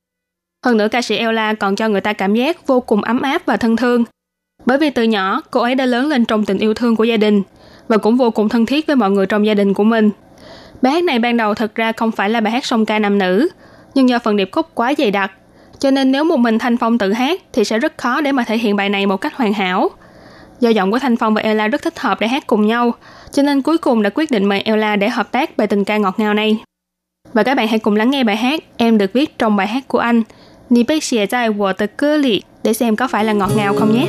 [0.66, 3.46] Hơn nữa ca sĩ Ella còn cho người ta cảm giác vô cùng ấm áp
[3.46, 4.04] và thân thương.
[4.66, 7.16] Bởi vì từ nhỏ, cô ấy đã lớn lên trong tình yêu thương của gia
[7.16, 7.42] đình
[7.88, 10.10] và cũng vô cùng thân thiết với mọi người trong gia đình của mình.
[10.82, 13.18] Bài hát này ban đầu thật ra không phải là bài hát song ca nam
[13.18, 13.48] nữ
[13.94, 15.32] nhưng do phần điệp khúc quá dày đặc,
[15.78, 18.44] cho nên nếu một mình Thanh Phong tự hát thì sẽ rất khó để mà
[18.44, 19.90] thể hiện bài này một cách hoàn hảo.
[20.60, 22.94] Do giọng của Thanh Phong và Ella rất thích hợp để hát cùng nhau,
[23.32, 25.96] cho nên cuối cùng đã quyết định mời Ella để hợp tác bài tình ca
[25.96, 26.58] ngọt ngào này.
[27.32, 29.88] Và các bạn hãy cùng lắng nghe bài hát Em được viết trong bài hát
[29.88, 30.22] của anh.
[30.70, 33.74] Ni bị xìa Zai wo de cơ li để xem có phải là ngọt ngào
[33.74, 34.06] không nhé.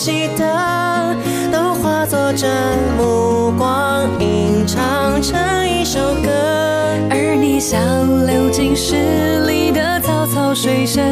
[0.00, 1.14] 记得，
[1.52, 2.46] 都化作这
[2.96, 5.38] 目光，吟唱成
[5.68, 6.30] 一首歌。
[7.10, 7.78] 而你像
[8.26, 11.04] 流进诗里的草草水声，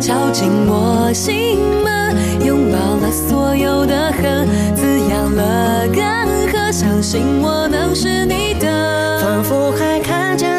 [0.00, 9.20] 敲进我心门，拥抱了所有的恨，滋养了干涸，相信我能是你的。
[9.20, 10.53] 仿佛还看见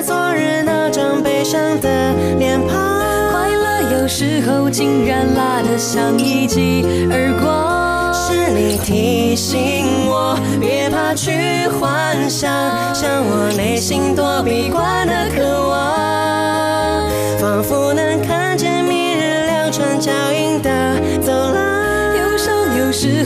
[4.46, 8.14] 口竟然辣得像一记耳光。
[8.14, 12.52] 是你提醒我，别怕去幻想，
[12.94, 18.45] 像我内心躲避惯的渴望，仿佛能看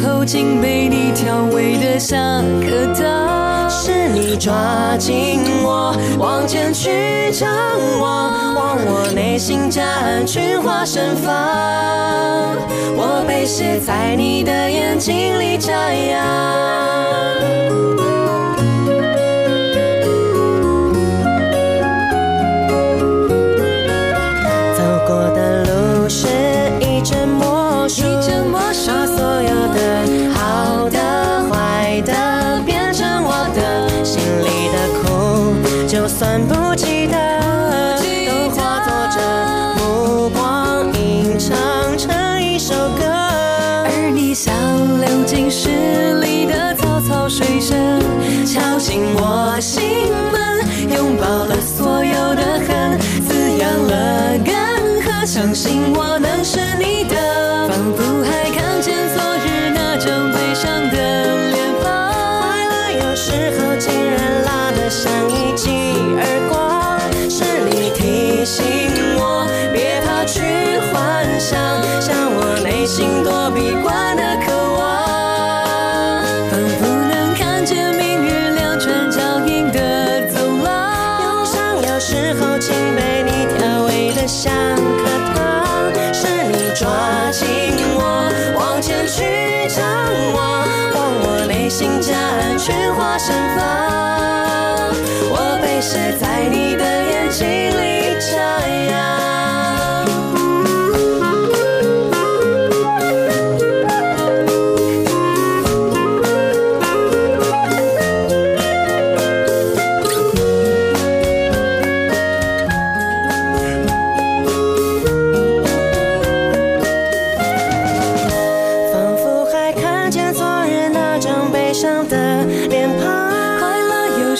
[0.03, 3.69] 候竟被你调味的像颗糖。
[3.69, 7.47] 是你抓紧我，往前去张
[8.01, 11.33] 望，望我内心夹岸群花盛放，
[12.97, 16.19] 我被写在你的眼睛里张扬。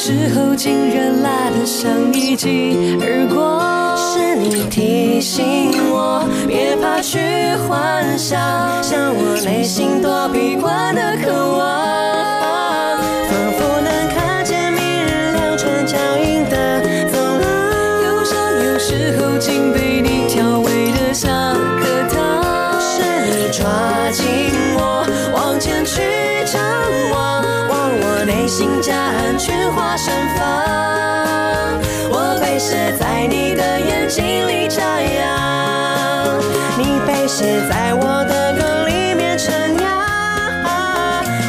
[0.10, 3.96] 时候竟然辣得像一记耳光。
[3.96, 7.20] 是你提醒我，别怕去
[7.68, 8.40] 幻想，
[8.82, 12.09] 像我内心躲避惯的渴望。
[37.69, 39.85] 在我的歌里面陈扬，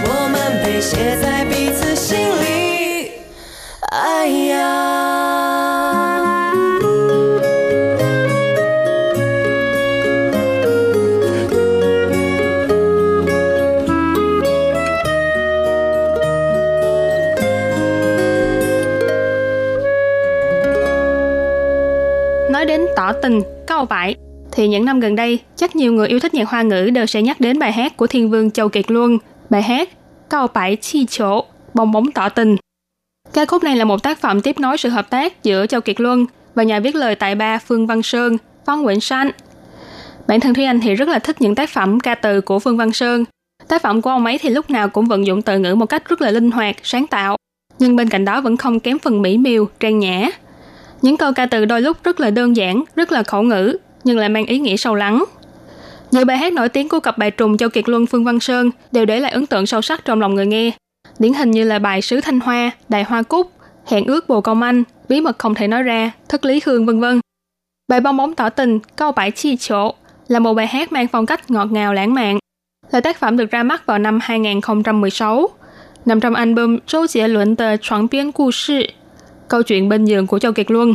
[0.05, 3.11] 我们被写在彼此心里，
[3.91, 4.55] 哎呀。
[22.49, 24.15] Nói đến tỏ tình, câu bãi,
[24.60, 27.22] thì những năm gần đây, chắc nhiều người yêu thích nhạc hoa ngữ đều sẽ
[27.22, 29.18] nhắc đến bài hát của thiên vương Châu Kiệt Luân,
[29.50, 29.88] bài hát
[30.30, 31.44] cao bảy chi chỗ,
[31.74, 32.56] bong bóng tỏ tình.
[33.32, 36.00] Ca khúc này là một tác phẩm tiếp nối sự hợp tác giữa Châu Kiệt
[36.00, 38.36] Luân và nhà viết lời tại ba Phương Văn Sơn,
[38.66, 39.30] Văn Nguyễn Sanh.
[40.26, 42.76] Bản thân Thúy Anh thì rất là thích những tác phẩm ca từ của Phương
[42.76, 43.24] Văn Sơn.
[43.68, 46.08] Tác phẩm của ông ấy thì lúc nào cũng vận dụng từ ngữ một cách
[46.08, 47.36] rất là linh hoạt, sáng tạo.
[47.78, 50.30] Nhưng bên cạnh đó vẫn không kém phần mỹ miều, trang nhã.
[51.02, 54.18] Những câu ca từ đôi lúc rất là đơn giản, rất là khẩu ngữ, nhưng
[54.18, 55.24] lại mang ý nghĩa sâu lắng.
[56.10, 58.70] Nhiều bài hát nổi tiếng của cặp bài trùng Châu Kiệt Luân Phương Văn Sơn
[58.92, 60.70] đều để lại ấn tượng sâu sắc trong lòng người nghe.
[61.18, 63.52] Điển hình như là bài Sứ Thanh Hoa, Đại Hoa Cúc,
[63.86, 67.00] Hẹn ước bồ công anh, Bí mật không thể nói ra, Thất lý hương vân
[67.00, 67.20] vân.
[67.88, 69.94] Bài bong bóng tỏ tình, Câu bãi chi chỗ
[70.28, 72.38] là một bài hát mang phong cách ngọt ngào lãng mạn.
[72.90, 75.48] Là tác phẩm được ra mắt vào năm 2016,
[76.06, 78.82] nằm trong album Châu Jie Luận tờ Choáng Biên Cụ Sự,
[79.48, 80.94] câu chuyện bên giường của Châu Kiệt Luân.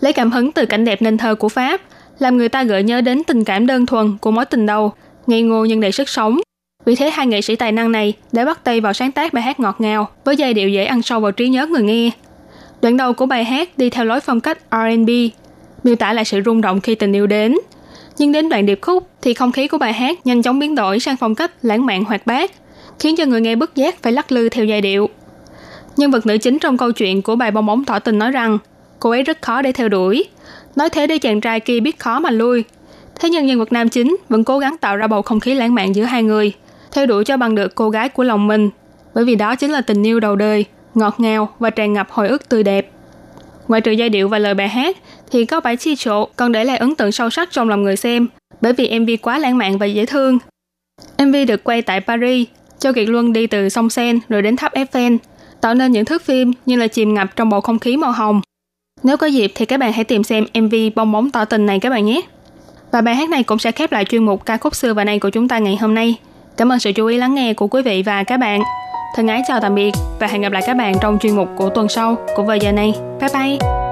[0.00, 1.80] Lấy cảm hứng từ cảnh đẹp nên thơ của Pháp,
[2.18, 4.92] làm người ta gợi nhớ đến tình cảm đơn thuần của mối tình đầu,
[5.26, 6.40] ngây ngô nhưng đầy sức sống.
[6.84, 9.42] Vì thế hai nghệ sĩ tài năng này đã bắt tay vào sáng tác bài
[9.42, 12.10] hát ngọt ngào với giai điệu dễ ăn sâu vào trí nhớ người nghe.
[12.82, 15.10] Đoạn đầu của bài hát đi theo lối phong cách R&B,
[15.84, 17.58] miêu tả lại sự rung động khi tình yêu đến.
[18.18, 21.00] Nhưng đến đoạn điệp khúc thì không khí của bài hát nhanh chóng biến đổi
[21.00, 22.50] sang phong cách lãng mạn hoạt bát,
[22.98, 25.08] khiến cho người nghe bất giác phải lắc lư theo giai điệu.
[25.96, 28.58] Nhân vật nữ chính trong câu chuyện của bài bong bóng tỏ tình nói rằng
[29.00, 30.24] cô ấy rất khó để theo đuổi,
[30.76, 32.64] Nói thế để chàng trai kia biết khó mà lui.
[33.20, 35.74] Thế nhưng nhân vật nam chính vẫn cố gắng tạo ra bầu không khí lãng
[35.74, 36.52] mạn giữa hai người,
[36.92, 38.70] theo đuổi cho bằng được cô gái của lòng mình,
[39.14, 42.28] bởi vì đó chính là tình yêu đầu đời, ngọt ngào và tràn ngập hồi
[42.28, 42.90] ức tươi đẹp.
[43.68, 44.96] Ngoài trừ giai điệu và lời bài hát,
[45.30, 47.96] thì có bài chi chỗ còn để lại ấn tượng sâu sắc trong lòng người
[47.96, 48.28] xem,
[48.60, 50.38] bởi vì MV quá lãng mạn và dễ thương.
[51.18, 54.74] MV được quay tại Paris, Châu Kiệt Luân đi từ sông Sen rồi đến tháp
[54.74, 55.18] Eiffel,
[55.60, 58.40] tạo nên những thước phim như là chìm ngập trong bầu không khí màu hồng
[59.02, 61.80] nếu có dịp thì các bạn hãy tìm xem MV bong bóng tỏ tình này
[61.80, 62.20] các bạn nhé.
[62.92, 65.18] Và bài hát này cũng sẽ khép lại chuyên mục ca khúc xưa và nay
[65.18, 66.16] của chúng ta ngày hôm nay.
[66.56, 68.60] Cảm ơn sự chú ý lắng nghe của quý vị và các bạn.
[69.16, 71.68] Thân ái chào tạm biệt và hẹn gặp lại các bạn trong chuyên mục của
[71.68, 72.94] tuần sau cũng vào giờ này.
[73.20, 73.85] Bye bye!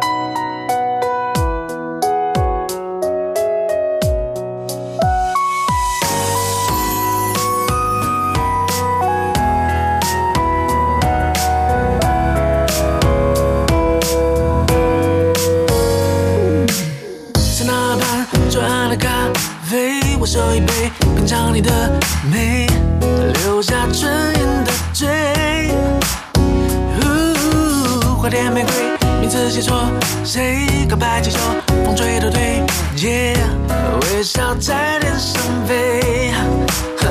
[21.55, 21.71] 你的
[22.29, 22.67] 美，
[23.45, 25.07] 留下唇印的嘴。
[28.21, 28.73] 花店玫瑰，
[29.21, 29.85] 名字写错，
[30.25, 31.39] 谁告白气球，
[31.85, 32.65] 风吹都对。
[34.01, 36.33] 微笑在天上飞。
[36.99, 37.07] 哼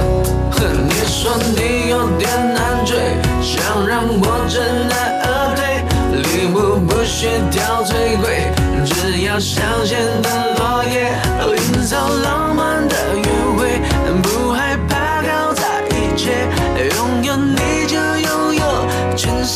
[0.51, 2.97] 哼，你说你有点难追，
[3.41, 5.85] 想让我知难而退，
[6.21, 8.51] 礼物不需挑最贵，
[8.83, 10.27] 只要香榭的
[10.57, 11.15] 落叶，
[11.55, 12.92] 营造浪漫的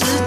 [0.03, 0.26] used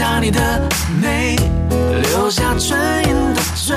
[0.00, 0.20] 的。
[0.20, 0.40] 你的
[1.00, 1.36] 美，
[2.02, 3.76] 留下唇印的嘴。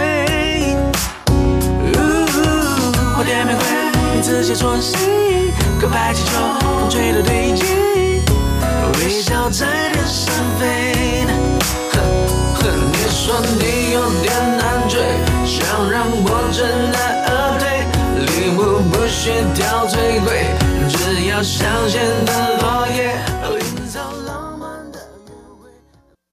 [3.16, 3.64] 花店玫瑰，
[4.14, 5.00] 名字写错心，
[5.82, 7.66] 告白气球，风吹的对劲，
[9.00, 11.26] 微笑在天上飞。
[11.92, 11.96] 哼
[12.56, 12.62] 哼，
[12.92, 15.00] 你说你有点难追，
[15.46, 17.64] 想让我知难而退，
[18.26, 18.60] 礼物
[18.92, 20.48] 不需挑最贵，
[20.90, 21.94] 只要香榭
[22.26, 23.33] 的落叶。